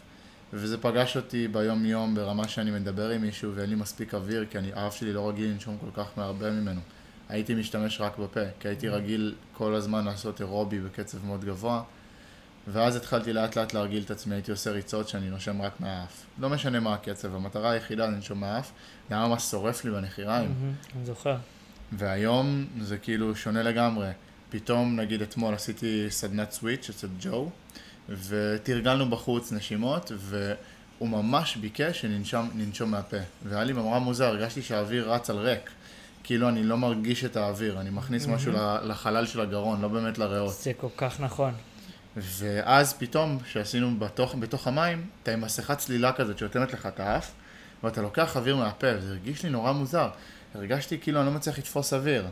וזה 0.53 0.77
פגש 0.77 1.17
אותי 1.17 1.47
ביום 1.47 1.86
יום 1.86 2.15
ברמה 2.15 2.47
שאני 2.47 2.71
מדבר 2.71 3.10
עם 3.10 3.21
מישהו 3.21 3.51
ואין 3.55 3.69
לי 3.69 3.75
מספיק 3.75 4.13
אוויר, 4.13 4.45
כי 4.49 4.58
אני, 4.58 4.71
האף 4.73 4.95
שלי 4.95 5.13
לא 5.13 5.29
רגיל 5.29 5.49
לנשום 5.49 5.77
כל 5.77 6.03
כך 6.03 6.10
מהרבה 6.17 6.51
ממנו. 6.51 6.82
הייתי 7.30 7.56
משתמש 7.56 8.02
רק 8.02 8.18
בפה, 8.18 8.39
כי 8.60 8.68
הייתי. 8.68 8.89
רגיל 8.89 9.36
כל 9.54 9.76
הזמן 9.76 10.06
לעשות 10.06 10.42
אירובי 10.42 10.80
בקצב 10.80 11.26
מאוד 11.26 11.46
גבוה, 11.46 11.84
ואז 12.68 12.96
התחלתי 12.96 13.34
לאט 13.34 13.56
לאט 13.56 13.74
להרגיל 13.74 14.04
את 14.04 14.12
עצמי, 14.12 14.36
הייתי 14.36 14.52
עושה 14.52 14.72
ריצות 14.72 15.08
שאני 15.08 15.30
נושם 15.30 15.62
רק 15.62 15.80
מהאף. 15.80 16.26
לא 16.39 16.50
משנה 16.50 16.80
מה 16.80 16.94
הקצב, 16.94 17.36
המטרה 17.36 17.72
היחידה 17.72 18.06
לנשום 18.08 18.39
מהאף, 18.39 18.72
זה 19.10 19.15
היה 19.15 19.28
ממש 19.28 19.44
שורף 19.44 19.86
לי 19.86 19.92
בנחיריים. 19.92 20.56
אני 20.96 21.06
זוכר. 21.06 21.38
והיום 21.92 22.65
זה 22.82 22.98
כאילו 22.98 23.36
שונה 23.36 23.63
לגמרי. 23.63 24.10
פתאום, 24.50 25.00
נגיד 25.00 25.22
אתמול 25.22 25.54
עשיתי 25.54 26.06
סדנת 26.10 26.52
סוויץ' 26.52 26.89
אצל 26.89 27.08
ג'ו, 27.20 27.50
ותרגלנו 28.10 29.10
בחוץ 29.10 29.52
נשימות, 29.52 30.12
והוא 30.18 31.10
ממש 31.10 31.56
ביקש 31.56 32.02
שננשום 32.02 32.92
מהפה. 32.92 33.18
והיה 33.44 33.63
לי 33.63 33.74
ממש 33.74 34.02
מוזר, 34.04 34.26
הרגשתי 34.26 34.62
שהאוויר 34.62 35.12
רץ 35.12 35.30
על 35.30 35.38
ריק. 35.38 35.70
כאילו 36.23 36.49
אני 36.49 36.63
לא 36.63 36.77
מרגיש 36.77 37.25
את 37.25 37.38
האוויר, 37.38 37.79
אני 37.79 37.89
מכניס 37.89 38.25
mm-hmm. 38.25 38.29
משהו 38.29 38.51
לחלל 38.84 39.25
של 39.25 39.41
הגרון, 39.41 39.82
לא 39.82 39.88
באמת 39.88 40.17
לריאות. 40.17 40.53
זה 40.53 40.71
כל 40.73 40.88
כך 40.97 41.19
נכון. 41.19 41.53
ואז 42.17 42.93
פתאום, 42.93 43.39
כשעשינו 43.39 43.99
בתוך, 43.99 44.36
בתוך 44.39 44.67
המים, 44.67 45.05
אתה 45.23 45.32
עם 45.32 45.41
מסכת 45.41 45.77
צלילה 45.77 46.12
כזאת 46.12 46.38
שאותמת 46.38 46.73
לך 46.73 46.86
את 46.86 46.99
האף, 46.99 47.32
ואתה 47.84 48.01
לוקח 48.01 48.38
אוויר 48.38 48.55
מהפה, 48.55 48.88
וזה 48.97 49.10
הרגיש 49.10 49.43
לי 49.43 49.49
נורא 49.49 49.71
מוזר. 49.71 50.10
הרגשתי 50.55 50.99
כאילו 50.99 51.19
אני 51.19 51.25
לא 51.27 51.34
מצליח 51.34 51.58
לתפוס 51.58 51.93
אוויר. 51.93 52.27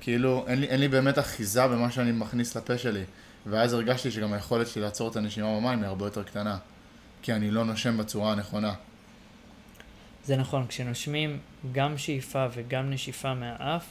כאילו, 0.00 0.44
אין 0.46 0.60
לי, 0.60 0.66
אין 0.66 0.80
לי 0.80 0.88
באמת 0.88 1.18
אחיזה 1.18 1.66
במה 1.66 1.90
שאני 1.90 2.12
מכניס 2.12 2.56
לפה 2.56 2.78
שלי. 2.78 3.04
ואז 3.46 3.72
הרגשתי 3.72 4.10
שגם 4.10 4.32
היכולת 4.32 4.68
שלי 4.68 4.82
לעצור 4.82 5.10
את 5.10 5.16
הנשימה 5.16 5.56
במים 5.56 5.78
היא 5.78 5.86
הרבה 5.88 6.06
יותר 6.06 6.22
קטנה. 6.22 6.56
כי 7.22 7.32
אני 7.32 7.50
לא 7.50 7.64
נושם 7.64 7.98
בצורה 7.98 8.32
הנכונה. 8.32 8.72
זה 10.24 10.36
נכון, 10.36 10.66
כשנושמים 10.66 11.38
גם 11.72 11.98
שאיפה 11.98 12.46
וגם 12.52 12.90
נשיפה 12.90 13.34
מהאף, 13.34 13.86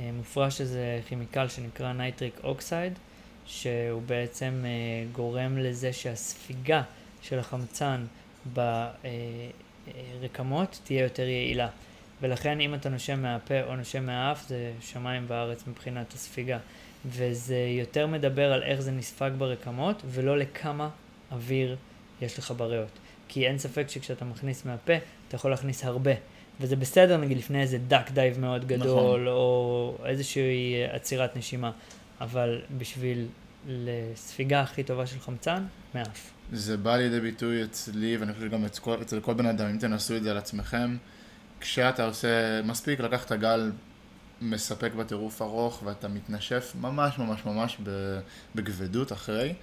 אה, 0.00 0.10
מופרש 0.12 0.60
איזה 0.60 1.00
כימיקל 1.08 1.48
שנקרא 1.48 1.92
nitric 1.92 2.40
oxide, 2.44 2.92
שהוא 3.46 4.02
בעצם 4.02 4.64
אה, 4.64 4.70
גורם 5.12 5.58
לזה 5.58 5.92
שהספיגה 5.92 6.82
של 7.22 7.38
החמצן 7.38 8.04
ברקמות 10.22 10.80
תהיה 10.84 11.02
יותר 11.02 11.22
יעילה. 11.28 11.68
ולכן 12.20 12.60
אם 12.60 12.74
אתה 12.74 12.88
נושם 12.88 13.22
מהפה 13.22 13.62
או 13.62 13.76
נושם 13.76 14.06
מהאף 14.06 14.48
זה 14.48 14.72
שמיים 14.80 15.24
וארץ 15.28 15.66
מבחינת 15.66 16.12
הספיגה. 16.12 16.58
וזה 17.06 17.66
יותר 17.78 18.06
מדבר 18.06 18.52
על 18.52 18.62
איך 18.62 18.80
זה 18.80 18.90
נספג 18.90 19.30
ברקמות 19.38 20.02
ולא 20.06 20.38
לכמה 20.38 20.88
אוויר 21.32 21.76
יש 22.20 22.38
לך 22.38 22.54
בריאות. 22.56 22.98
כי 23.28 23.46
אין 23.46 23.58
ספק 23.58 23.88
שכשאתה 23.88 24.24
מכניס 24.24 24.64
מהפה 24.64 24.92
אתה 25.32 25.38
יכול 25.38 25.50
להכניס 25.50 25.84
הרבה. 25.84 26.10
וזה 26.60 26.76
בסדר 26.76 27.16
נגיד 27.16 27.38
לפני 27.38 27.62
איזה 27.62 27.78
duck 27.78 28.10
dive 28.10 28.40
מאוד 28.40 28.64
גדול 28.66 29.20
נכון. 29.20 29.26
או 29.26 29.96
איזושהי 30.04 30.84
עצירת 30.92 31.36
נשימה. 31.36 31.70
אבל 32.20 32.60
בשביל 32.78 33.26
לספיגה 33.68 34.60
הכי 34.60 34.82
טובה 34.82 35.06
של 35.06 35.20
חמצן, 35.20 35.64
מאף. 35.94 36.30
זה 36.52 36.76
בא 36.76 36.96
לידי 36.96 37.20
ביטוי 37.20 37.64
אצלי, 37.64 38.16
ואני 38.16 38.32
חושב 38.32 38.46
שגם 38.46 38.64
אצל 39.02 39.20
כל 39.20 39.34
בן 39.34 39.46
אדם, 39.46 39.66
אם 39.66 39.78
תנסו 39.78 40.16
את 40.16 40.22
זה 40.22 40.30
על 40.30 40.36
עצמכם, 40.36 40.96
כשאתה 41.60 42.06
עושה, 42.06 42.62
מספיק 42.62 43.00
לקחת 43.00 43.32
גל 43.32 43.72
מספק 44.40 44.92
בטירוף 44.92 45.42
ארוך 45.42 45.82
ואתה 45.84 46.08
מתנשף 46.08 46.72
ממש 46.80 47.18
ממש 47.18 47.44
ממש 47.46 47.78
בגבדות 48.54 49.12
אחרי 49.12 49.54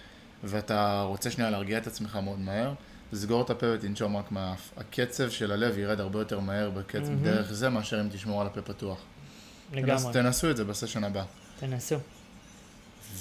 ואתה 0.43 1.01
רוצה 1.01 1.32
שנייה 1.32 1.49
להרגיע 1.49 1.77
את 1.77 1.88
עצמך 1.88 2.19
מאוד 2.23 2.39
מהר, 2.39 2.73
סגור 3.13 3.41
את 3.41 3.50
הפה 3.50 3.65
ותנשום 3.74 4.17
רק 4.17 4.32
מהאף. 4.32 4.72
הקצב 4.78 5.30
של 5.30 5.52
הלב 5.52 5.78
ירד 5.78 6.00
הרבה 6.00 6.19
יותר 6.19 6.39
מהר 6.39 6.69
בקצב 6.69 7.08
mm-hmm. 7.08 7.24
דרך 7.24 7.52
זה 7.52 7.69
מאשר 7.69 8.02
אם 8.02 8.10
תשמור 8.10 8.41
על 8.41 8.48
הפה 8.48 8.62
פתוח. 8.62 8.98
לגמרי. 9.74 9.91
תנס, 9.91 10.06
תנסו 10.13 10.52
את 10.52 10.58
זה 10.58 10.63
בסשן 10.63 11.04
הבא. 11.04 11.24
תנסו. 11.60 11.95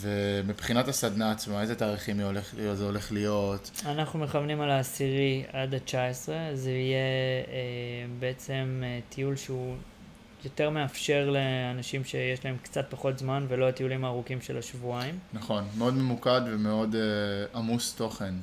ומבחינת 0.00 0.88
הסדנה 0.88 1.32
עצמה, 1.32 1.62
איזה 1.62 1.74
תאריכים 1.74 2.20
הולך, 2.20 2.54
זה 2.74 2.84
הולך 2.84 3.12
להיות? 3.12 3.70
אנחנו 3.86 4.18
מכוונים 4.18 4.60
על 4.60 4.70
העשירי 4.70 5.44
עד 5.52 5.74
ה-19, 5.74 6.28
זה 6.54 6.70
יהיה 6.70 6.98
אה, 7.48 7.54
בעצם 8.18 8.82
אה, 8.84 9.00
טיול 9.08 9.36
שהוא 9.36 9.76
יותר 10.44 10.70
מאפשר 10.70 11.30
לאנשים 11.30 12.04
שיש 12.04 12.44
להם 12.44 12.56
קצת 12.62 12.86
פחות 12.90 13.18
זמן 13.18 13.46
ולא 13.48 13.68
הטיולים 13.68 14.04
הארוכים 14.04 14.40
של 14.40 14.58
השבועיים. 14.58 15.18
נכון, 15.32 15.64
מאוד 15.78 15.94
ממוקד 15.94 16.40
ומאוד 16.46 16.94
אה, 16.94 17.58
עמוס 17.58 17.94
תוכן. 17.94 18.34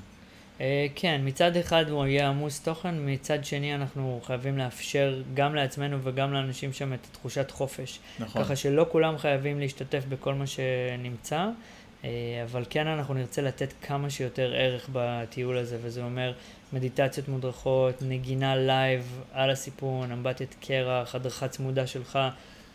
Uh, 0.57 0.61
כן, 0.95 1.21
מצד 1.23 1.57
אחד 1.57 1.89
הוא 1.89 2.05
יהיה 2.05 2.29
עמוס 2.29 2.59
תוכן, 2.59 2.95
מצד 2.99 3.45
שני 3.45 3.75
אנחנו 3.75 4.21
חייבים 4.23 4.57
לאפשר 4.57 5.21
גם 5.33 5.55
לעצמנו 5.55 5.97
וגם 6.03 6.33
לאנשים 6.33 6.73
שם 6.73 6.93
את 6.93 7.07
תחושת 7.11 7.51
חופש. 7.51 7.99
נכון. 8.19 8.43
ככה 8.43 8.55
שלא 8.55 8.85
כולם 8.91 9.17
חייבים 9.17 9.59
להשתתף 9.59 10.03
בכל 10.09 10.33
מה 10.33 10.47
שנמצא, 10.47 11.47
uh, 12.01 12.05
אבל 12.43 12.63
כן 12.69 12.87
אנחנו 12.87 13.13
נרצה 13.13 13.41
לתת 13.41 13.73
כמה 13.81 14.09
שיותר 14.09 14.53
ערך 14.55 14.89
בטיול 14.93 15.57
הזה, 15.57 15.77
וזה 15.81 16.03
אומר 16.03 16.33
מדיטציות 16.73 17.27
מודרכות, 17.27 17.95
נגינה 18.01 18.55
live 18.55 19.21
על 19.33 19.49
הסיפון, 19.49 20.11
אמבטיית 20.11 20.55
קרח, 20.61 21.15
הדרכה 21.15 21.47
צמודה 21.47 21.87
שלך, 21.87 22.19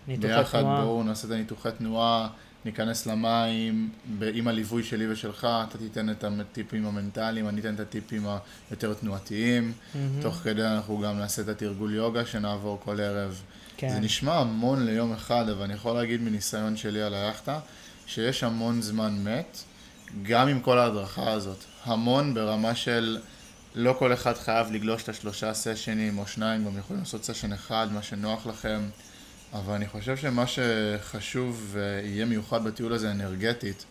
ניתוחי 0.09 0.29
ביחד, 0.29 0.61
תנועה. 0.61 0.75
ביחד 0.77 0.85
בואו 0.85 1.03
נעשה 1.03 1.27
את 1.27 1.33
הניתוחי 1.33 1.69
תנועה. 1.79 2.29
ניכנס 2.65 3.07
למים 3.07 3.91
עם 4.35 4.49
הליווי 4.49 4.83
שלי 4.83 5.13
ושלך, 5.13 5.49
אתה 5.69 5.79
תיתן 5.79 6.11
את 6.11 6.25
הטיפים 6.25 6.87
המנטליים, 6.87 7.49
אני 7.49 7.61
אתן 7.61 7.75
את 7.75 7.81
הטיפים 7.81 8.27
היותר 8.71 8.95
תנועתיים. 8.95 9.73
Mm-hmm. 9.73 10.23
תוך 10.23 10.35
כדי 10.35 10.63
אנחנו 10.63 10.99
גם 10.99 11.19
נעשה 11.19 11.43
את 11.43 11.49
התרגול 11.49 11.95
יוגה 11.95 12.27
שנעבור 12.27 12.81
כל 12.85 13.01
ערב. 13.01 13.43
כן. 13.77 13.89
זה 13.89 14.01
נשמע 14.01 14.35
המון 14.35 14.87
ליום 14.87 15.13
אחד, 15.13 15.49
אבל 15.49 15.63
אני 15.63 15.75
יכול 15.75 15.95
להגיד 15.95 16.21
מניסיון 16.23 16.77
שלי 16.77 17.03
על 17.03 17.15
היאכטה, 17.15 17.59
שיש 18.07 18.45
המון 18.45 18.83
זמן 18.83 19.25
מת, 19.25 19.59
גם 20.23 20.49
עם 20.49 20.61
כל 20.61 20.79
ההדרכה 20.79 21.31
הזאת. 21.31 21.65
המון 21.85 22.35
ברמה 22.35 22.75
של 22.75 23.19
לא 23.75 23.97
כל 23.99 24.13
אחד 24.13 24.35
חייב 24.35 24.73
לגלוש 24.73 25.03
את 25.03 25.09
השלושה 25.09 25.55
סשנים 25.55 26.19
או 26.19 26.27
שניים, 26.27 26.65
גם 26.65 26.79
יכולים 26.79 27.03
לעשות 27.03 27.25
סשן 27.25 27.53
אחד, 27.53 27.89
מה 27.93 28.03
שנוח 28.03 28.47
לכם. 28.47 28.81
אבל 29.53 29.75
אני 29.75 29.89
חושב 29.89 30.17
שמה 30.17 30.45
שחשוב 30.47 31.69
ויהיה 31.73 32.25
מיוחד 32.25 32.65
בטיול 32.65 32.93
הזה 32.93 33.11
אנרגטית, 33.11 33.85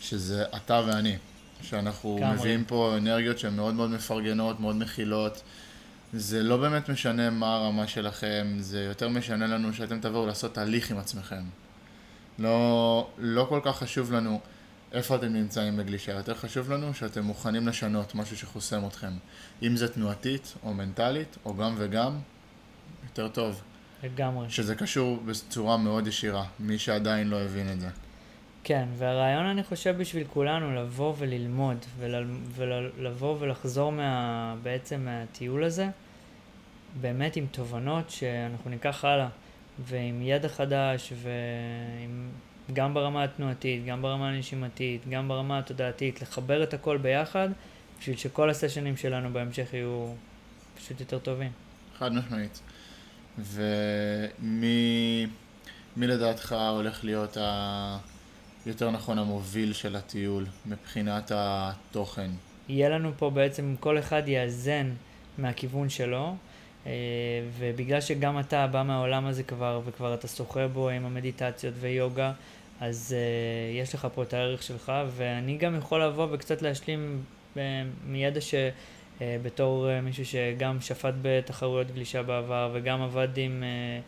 שזה 0.00 0.44
אתה 0.56 0.82
ואני. 0.86 1.16
שאנחנו. 1.62 2.18
מביאים 2.34 2.64
פה 2.64 2.94
אנרגיות 2.96 3.38
שהן 3.38 3.56
מאוד 3.56 3.74
מאוד 3.74 3.90
מפרגנות, 3.90 4.60
מאוד 4.60 4.76
מכילות. 4.76 5.42
זה 6.12 6.42
לא 6.42 6.56
באמת 6.56 6.88
משנה 6.88 7.30
מה 7.30 7.54
הרמה 7.54 7.88
שלכם, 7.88 8.56
זה 8.60 8.84
יותר 8.84 9.08
משנה 9.08 9.46
לנו 9.46 9.74
שאתם 9.74 10.00
תבואו 10.00 10.26
לעשות 10.26 10.54
תהליך 10.54 10.90
עם 10.90 10.98
עצמכם. 10.98 11.42
לא, 12.38 13.08
לא 13.18 13.46
כל 13.48 13.60
כך 13.64 13.78
חשוב 13.78 14.12
לנו 14.12 14.40
איפה 14.92 15.16
אתם 15.16 15.32
נמצאים 15.32 15.76
בגלישה, 15.76 16.12
יותר 16.12 16.34
חשוב 16.34 16.72
לנו 16.72 16.94
שאתם 16.94 17.24
מוכנים 17.24 17.68
לשנות 17.68 18.14
משהו 18.14 18.36
שחוסם 18.36 18.86
אתכם. 18.86 19.12
אם 19.62 19.76
זה 19.76 19.88
תנועתית 19.88 20.54
או 20.62 20.74
מנטלית, 20.74 21.36
או 21.44 21.56
גם 21.56 21.74
וגם, 21.78 22.18
יותר 23.04 23.28
טוב. 23.28 23.62
לגמרי. 24.02 24.50
שזה 24.50 24.74
קשור 24.74 25.20
בצורה 25.26 25.76
מאוד 25.76 26.06
ישירה, 26.06 26.44
מי 26.60 26.78
שעדיין 26.78 27.28
לא 27.28 27.40
הבין 27.40 27.72
את 27.72 27.80
זה. 27.80 27.88
כן, 28.64 28.88
והרעיון 28.98 29.46
אני 29.46 29.62
חושב 29.62 29.96
בשביל 29.98 30.26
כולנו 30.32 30.74
לבוא 30.74 31.14
וללמוד, 31.18 31.76
ולבוא 32.56 33.36
ולחזור 33.40 33.92
מה, 33.92 34.54
בעצם 34.62 35.00
מהטיול 35.04 35.64
הזה, 35.64 35.88
באמת 37.00 37.36
עם 37.36 37.46
תובנות 37.50 38.10
שאנחנו 38.10 38.70
ניקח 38.70 39.04
הלאה, 39.04 39.28
ועם 39.78 40.22
ידע 40.22 40.48
חדש, 40.48 41.12
וגם 42.68 42.94
ברמה 42.94 43.24
התנועתית, 43.24 43.84
גם 43.84 44.02
ברמה 44.02 44.28
הנשימתית, 44.28 45.08
גם 45.08 45.28
ברמה 45.28 45.58
התודעתית, 45.58 46.22
לחבר 46.22 46.62
את 46.62 46.74
הכל 46.74 46.96
ביחד, 46.96 47.48
בשביל 48.00 48.16
שכל 48.16 48.50
הסשנים 48.50 48.96
שלנו 48.96 49.32
בהמשך 49.32 49.74
יהיו 49.74 50.12
פשוט 50.76 51.00
יותר 51.00 51.18
טובים. 51.18 51.50
חד 51.98 52.12
משמעית. 52.12 52.60
ומי 53.38 55.26
לדעתך 55.96 56.56
הולך 56.70 57.04
להיות 57.04 57.36
ה... 57.36 57.98
יותר 58.66 58.90
נכון 58.90 59.18
המוביל 59.18 59.72
של 59.72 59.96
הטיול 59.96 60.46
מבחינת 60.66 61.32
התוכן? 61.34 62.30
יהיה 62.68 62.88
לנו 62.88 63.12
פה 63.16 63.30
בעצם, 63.30 63.74
כל 63.80 63.98
אחד 63.98 64.28
יאזן 64.28 64.90
מהכיוון 65.38 65.88
שלו, 65.88 66.34
אה, 66.86 66.92
ובגלל 67.58 68.00
שגם 68.00 68.40
אתה 68.40 68.66
בא 68.66 68.82
מהעולם 68.82 69.26
הזה 69.26 69.42
כבר, 69.42 69.80
וכבר 69.84 70.14
אתה 70.14 70.28
שוחה 70.28 70.68
בו 70.68 70.88
עם 70.88 71.06
המדיטציות 71.06 71.74
ויוגה, 71.80 72.32
אז 72.80 73.14
uh, 73.14 73.80
יש 73.82 73.94
לך 73.94 74.08
פה 74.14 74.22
את 74.22 74.34
הערך 74.34 74.62
שלך, 74.62 74.92
ואני 75.16 75.56
גם 75.56 75.76
יכול 75.78 76.04
לבוא 76.04 76.26
וקצת 76.30 76.62
להשלים 76.62 77.22
uh, 77.54 77.58
מידע 78.06 78.40
ש... 78.40 78.54
אה, 79.20 79.36
בתור 79.42 79.90
אה, 79.90 80.00
מישהו 80.00 80.26
שגם 80.26 80.80
שפט 80.80 81.14
בתחרויות 81.22 81.90
גלישה 81.90 82.22
בעבר 82.22 82.70
וגם 82.72 83.02
עבד 83.02 83.28
עם, 83.36 83.62
אה, 83.62 84.00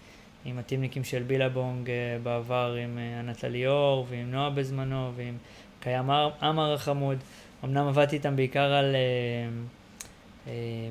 עם 0.45 0.59
הטימניקים 0.59 1.05
של 1.05 1.23
בילבונג 1.23 1.91
בעבר, 2.23 2.77
עם 2.83 2.99
ענת 3.19 3.45
ליאור 3.45 4.07
ועם 4.11 4.31
נועה 4.31 4.51
בזמנו 4.51 5.13
ועם 5.17 5.37
קיים 5.81 6.11
עמר 6.43 6.75
החמוד. 6.75 7.19
אמנם 7.65 7.87
עבדתי 7.89 8.17
איתם 8.17 8.37
בעיקר 8.37 8.73
על 8.73 8.97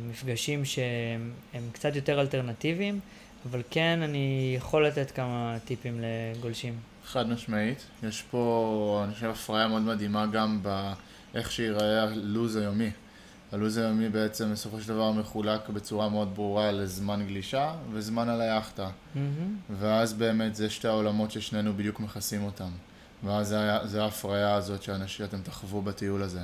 מפגשים 0.10 0.66
שהם 0.66 1.70
קצת 1.72 1.96
יותר 1.96 2.22
אלטרנטיביים, 2.22 3.00
אבל 3.50 3.62
כן 3.70 4.00
אני 4.04 4.54
יכול 4.58 4.88
לתת 4.88 5.12
כמה 5.12 5.58
טיפים 5.66 6.02
לגולשים. 6.02 6.74
חד 7.06 7.30
משמעית. 7.30 7.86
יש 8.04 8.22
פה, 8.32 9.02
אני 9.06 9.14
חושב, 9.14 9.30
הפריה 9.30 9.68
מאוד 9.68 9.82
מדהימה 9.82 10.26
גם 10.26 10.60
באיך 10.64 11.52
שיראה 11.52 12.04
הלו"ז 12.04 12.56
היומי. 12.56 12.90
הלו"ז 13.54 13.78
היומי 13.78 14.10
בעצם 14.10 14.52
בסופו 14.52 14.82
של 14.82 14.88
דבר 14.88 15.12
מחולק 15.12 15.70
בצורה 15.70 16.10
מאוד 16.10 16.36
ברורה 16.36 16.72
לזמן 16.72 17.26
גלישה 17.28 17.74
וזמן 17.92 18.30
על 18.30 18.42
היאכטה. 18.42 18.88
Mm-hmm. 18.88 19.20
ואז 19.80 20.14
באמת 20.14 20.56
זה 20.56 20.70
שתי 20.70 20.88
העולמות 20.88 21.32
ששנינו 21.32 21.74
בדיוק 21.74 22.00
מכסים 22.00 22.44
אותם. 22.44 22.70
ואז 23.24 23.56
זה, 23.84 24.04
ההפריה 24.04 24.56
הזאת 24.56 24.84
שאתם 25.08 25.42
תחוו 25.44 25.82
בטיול 25.82 26.22
הזה. 26.22 26.40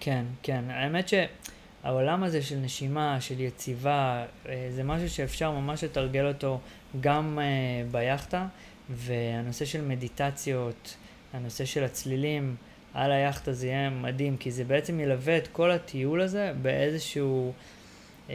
כן, 0.00 0.24
כן. 0.42 0.64
האמת 0.68 1.08
שהעולם 1.08 2.22
הזה 2.22 2.42
של 2.42 2.56
נשימה, 2.56 3.20
של 3.20 3.40
יציבה, 3.40 4.24
אה, 4.48 4.68
זה 4.70 4.82
משהו 4.82 5.10
שאפשר 5.10 5.50
ממש 5.50 5.84
לתרגל 5.84 6.26
אותו 6.26 6.60
גם 7.00 7.38
אה, 7.42 7.44
ביאכטה, 7.90 8.46
והנושא 8.90 9.64
של 9.64 9.82
מדיטציות, 9.82 10.96
הנושא 11.32 11.64
של 11.64 11.84
הצלילים, 11.84 12.56
על 12.96 13.12
היאכטה 13.12 13.52
זה 13.52 13.66
יהיה 13.66 13.90
מדהים, 13.90 14.36
כי 14.36 14.50
זה 14.50 14.64
בעצם 14.64 15.00
ילווה 15.00 15.36
את 15.36 15.48
כל 15.48 15.70
הטיול 15.70 16.20
הזה 16.20 16.52
באיזשהו 16.62 17.52
אה, 18.30 18.34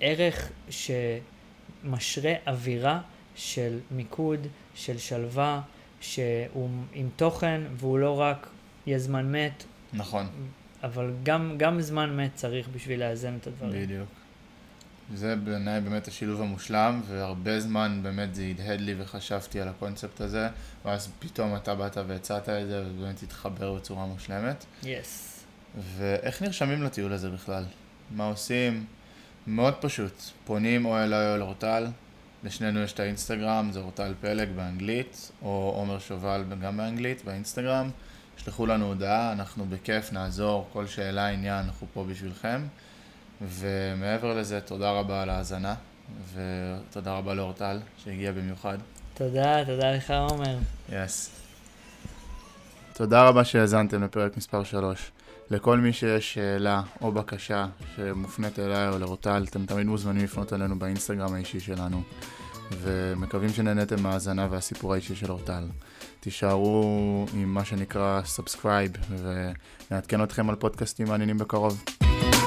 ערך 0.00 0.50
שמשרה 0.70 2.32
אווירה 2.46 3.00
של 3.34 3.78
מיקוד, 3.90 4.46
של 4.74 4.98
שלווה, 4.98 5.60
שהוא 6.00 6.70
עם 6.92 7.08
תוכן 7.16 7.60
והוא 7.76 7.98
לא 7.98 8.20
רק 8.20 8.48
יהיה 8.86 8.98
זמן 8.98 9.32
מת. 9.32 9.64
נכון. 9.92 10.26
אבל 10.82 11.12
גם, 11.22 11.54
גם 11.56 11.80
זמן 11.80 12.16
מת 12.16 12.34
צריך 12.34 12.68
בשביל 12.68 13.00
לאזן 13.00 13.36
את 13.40 13.46
הדברים. 13.46 13.82
בדיוק. 13.82 14.08
זה 15.14 15.36
בעיניי 15.36 15.80
באמת 15.80 16.08
השילוב 16.08 16.40
המושלם, 16.40 17.00
והרבה 17.06 17.60
זמן 17.60 18.00
באמת 18.02 18.34
זה 18.34 18.42
הדהד 18.42 18.80
לי 18.80 18.94
וחשבתי 18.98 19.60
על 19.60 19.68
הקונספט 19.68 20.20
הזה, 20.20 20.48
ואז 20.84 21.08
פתאום 21.18 21.56
אתה 21.56 21.74
באת 21.74 21.96
והצעת 22.06 22.48
את 22.48 22.68
זה, 22.68 22.84
ובאמת 22.86 23.22
התחבר 23.22 23.74
בצורה 23.74 24.06
מושלמת. 24.06 24.64
יס. 24.82 24.86
Yes. 24.86 25.80
ואיך 25.98 26.42
נרשמים 26.42 26.82
לטיול 26.82 27.12
הזה 27.12 27.30
בכלל? 27.30 27.64
מה 28.10 28.24
עושים? 28.26 28.84
מאוד 29.46 29.74
פשוט, 29.80 30.22
פונים 30.44 30.84
או 30.84 30.98
אליי 30.98 31.30
או 31.30 31.34
אל 31.34 31.42
אורטל, 31.42 31.86
לשנינו 32.44 32.80
יש 32.80 32.92
את 32.92 33.00
האינסטגרם, 33.00 33.70
זה 33.72 33.78
אורטל 33.78 34.14
פלג 34.20 34.48
באנגלית, 34.56 35.32
או 35.42 35.72
עומר 35.76 35.98
שובל 35.98 36.44
גם 36.62 36.76
באנגלית, 36.76 37.24
באינסטגרם. 37.24 37.90
שלחו 38.36 38.66
לנו 38.66 38.86
הודעה, 38.86 39.32
אנחנו 39.32 39.64
בכיף 39.64 40.12
נעזור, 40.12 40.68
כל 40.72 40.86
שאלה, 40.86 41.28
עניין, 41.28 41.64
אנחנו 41.64 41.86
פה 41.92 42.04
בשבילכם. 42.04 42.60
ומעבר 43.42 44.34
לזה, 44.34 44.60
תודה 44.60 44.90
רבה 44.90 45.22
על 45.22 45.30
ההאזנה, 45.30 45.74
ותודה 46.34 47.12
רבה 47.12 47.34
לאורטל, 47.34 47.78
שהגיע 48.04 48.32
במיוחד. 48.32 48.78
תודה, 49.14 49.64
תודה 49.64 49.92
לך 49.92 50.10
עומר. 50.10 50.56
Yes. 50.92 51.30
Yes. 51.30 51.40
תודה 52.96 53.28
רבה 53.28 53.44
שהאזנתם 53.44 54.02
לפרק 54.02 54.36
מספר 54.36 54.64
3. 54.64 55.10
לכל 55.50 55.78
מי 55.78 55.92
שיש 55.92 56.34
שאלה 56.34 56.82
או 57.00 57.12
בקשה 57.12 57.66
שמופנית 57.96 58.58
אליי 58.58 58.88
או 58.88 58.98
לאורטל, 58.98 59.44
אתם 59.48 59.66
תמיד 59.66 59.86
מוזמנים 59.86 60.24
לפנות 60.24 60.52
אלינו 60.52 60.78
באינסטגרם 60.78 61.34
האישי 61.34 61.60
שלנו. 61.60 62.02
ומקווים 62.72 63.52
שנהניתם 63.52 64.02
מההאזנה 64.02 64.46
והסיפור 64.50 64.92
האישי 64.92 65.14
של 65.14 65.30
אורטל. 65.30 65.64
תישארו 66.20 67.26
עם 67.34 67.54
מה 67.54 67.64
שנקרא 67.64 68.20
subscribe, 68.24 68.92
ונעדכן 69.90 70.22
אתכם 70.22 70.50
על 70.50 70.56
פודקאסטים 70.56 71.08
מעניינים 71.08 71.38
בקרוב. 71.38 71.84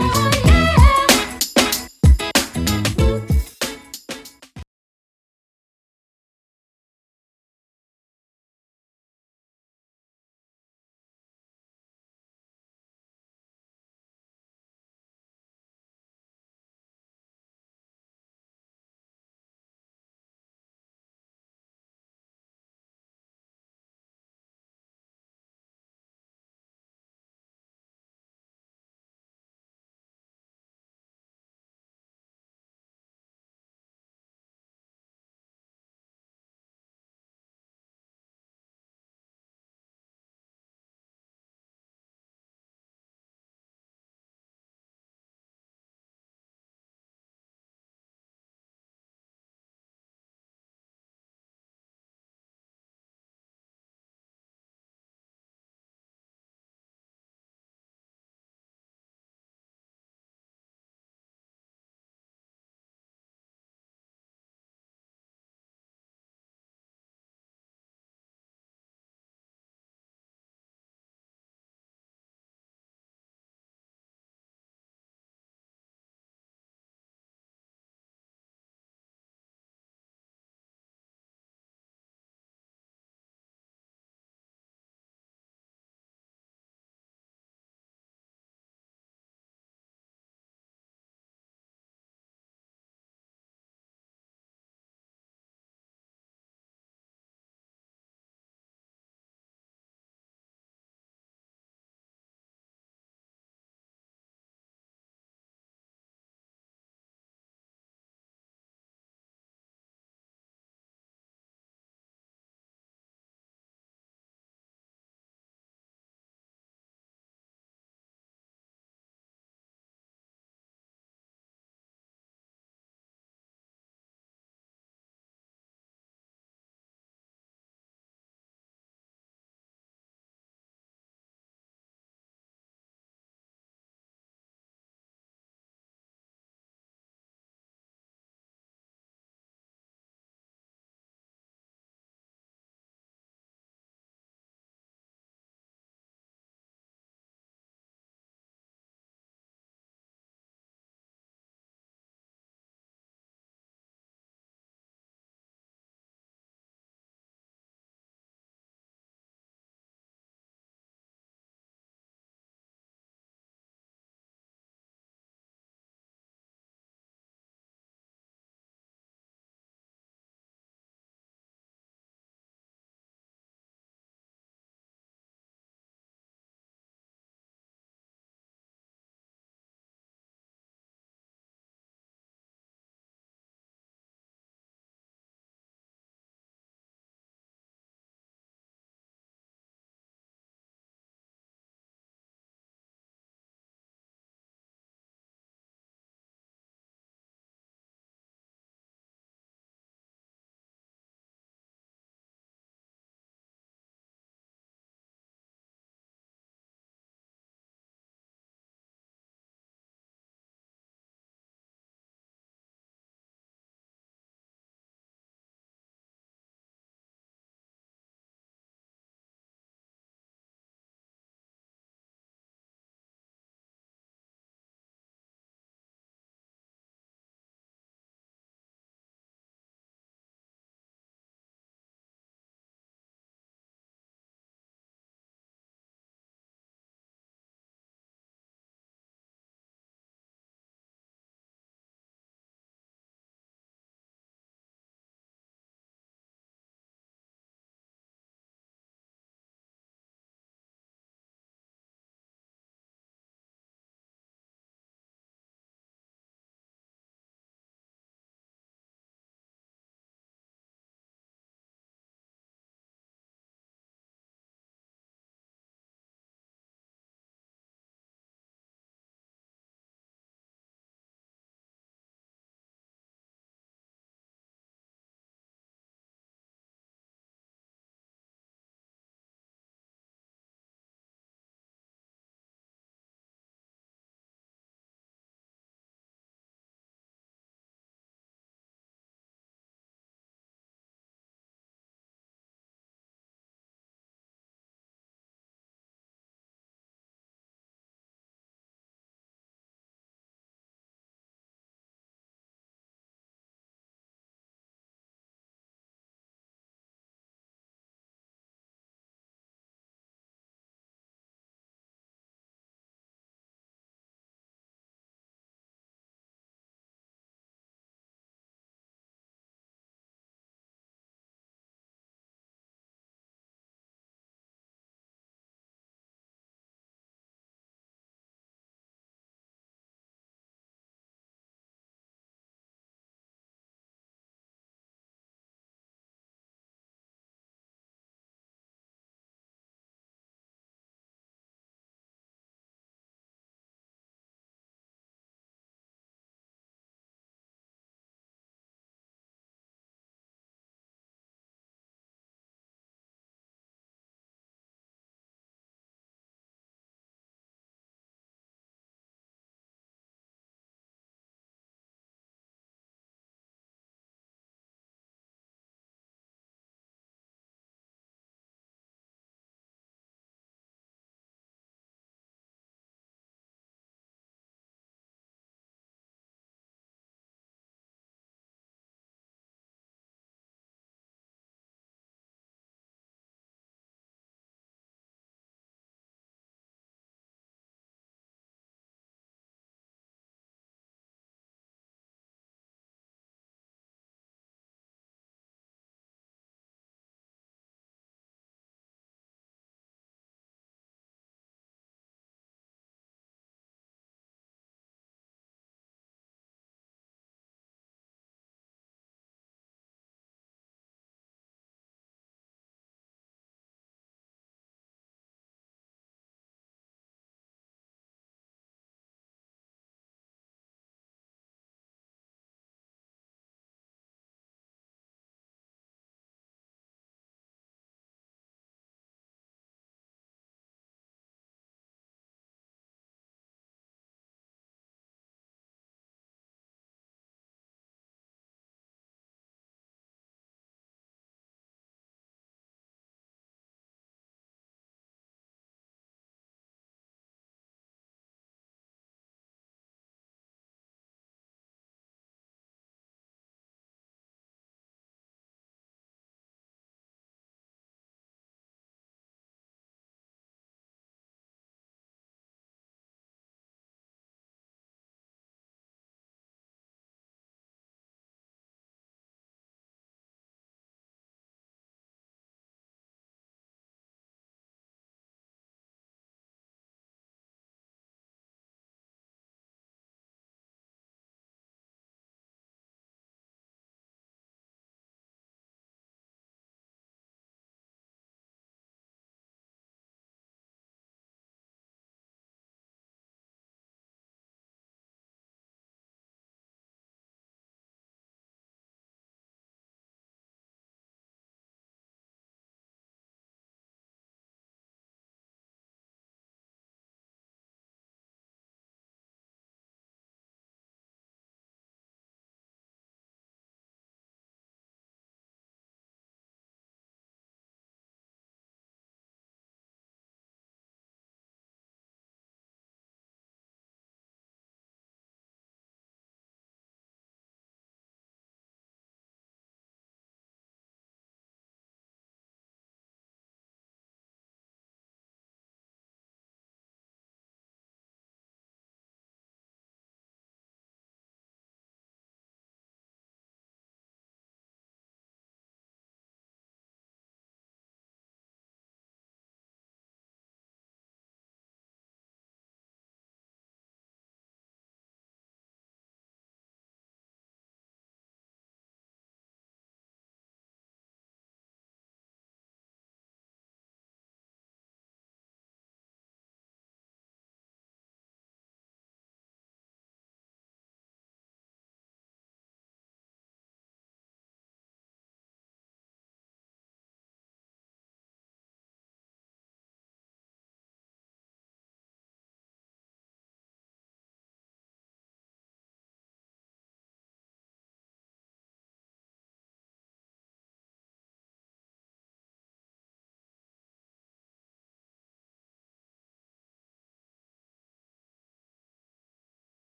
thank 0.00 0.46
you 0.46 0.69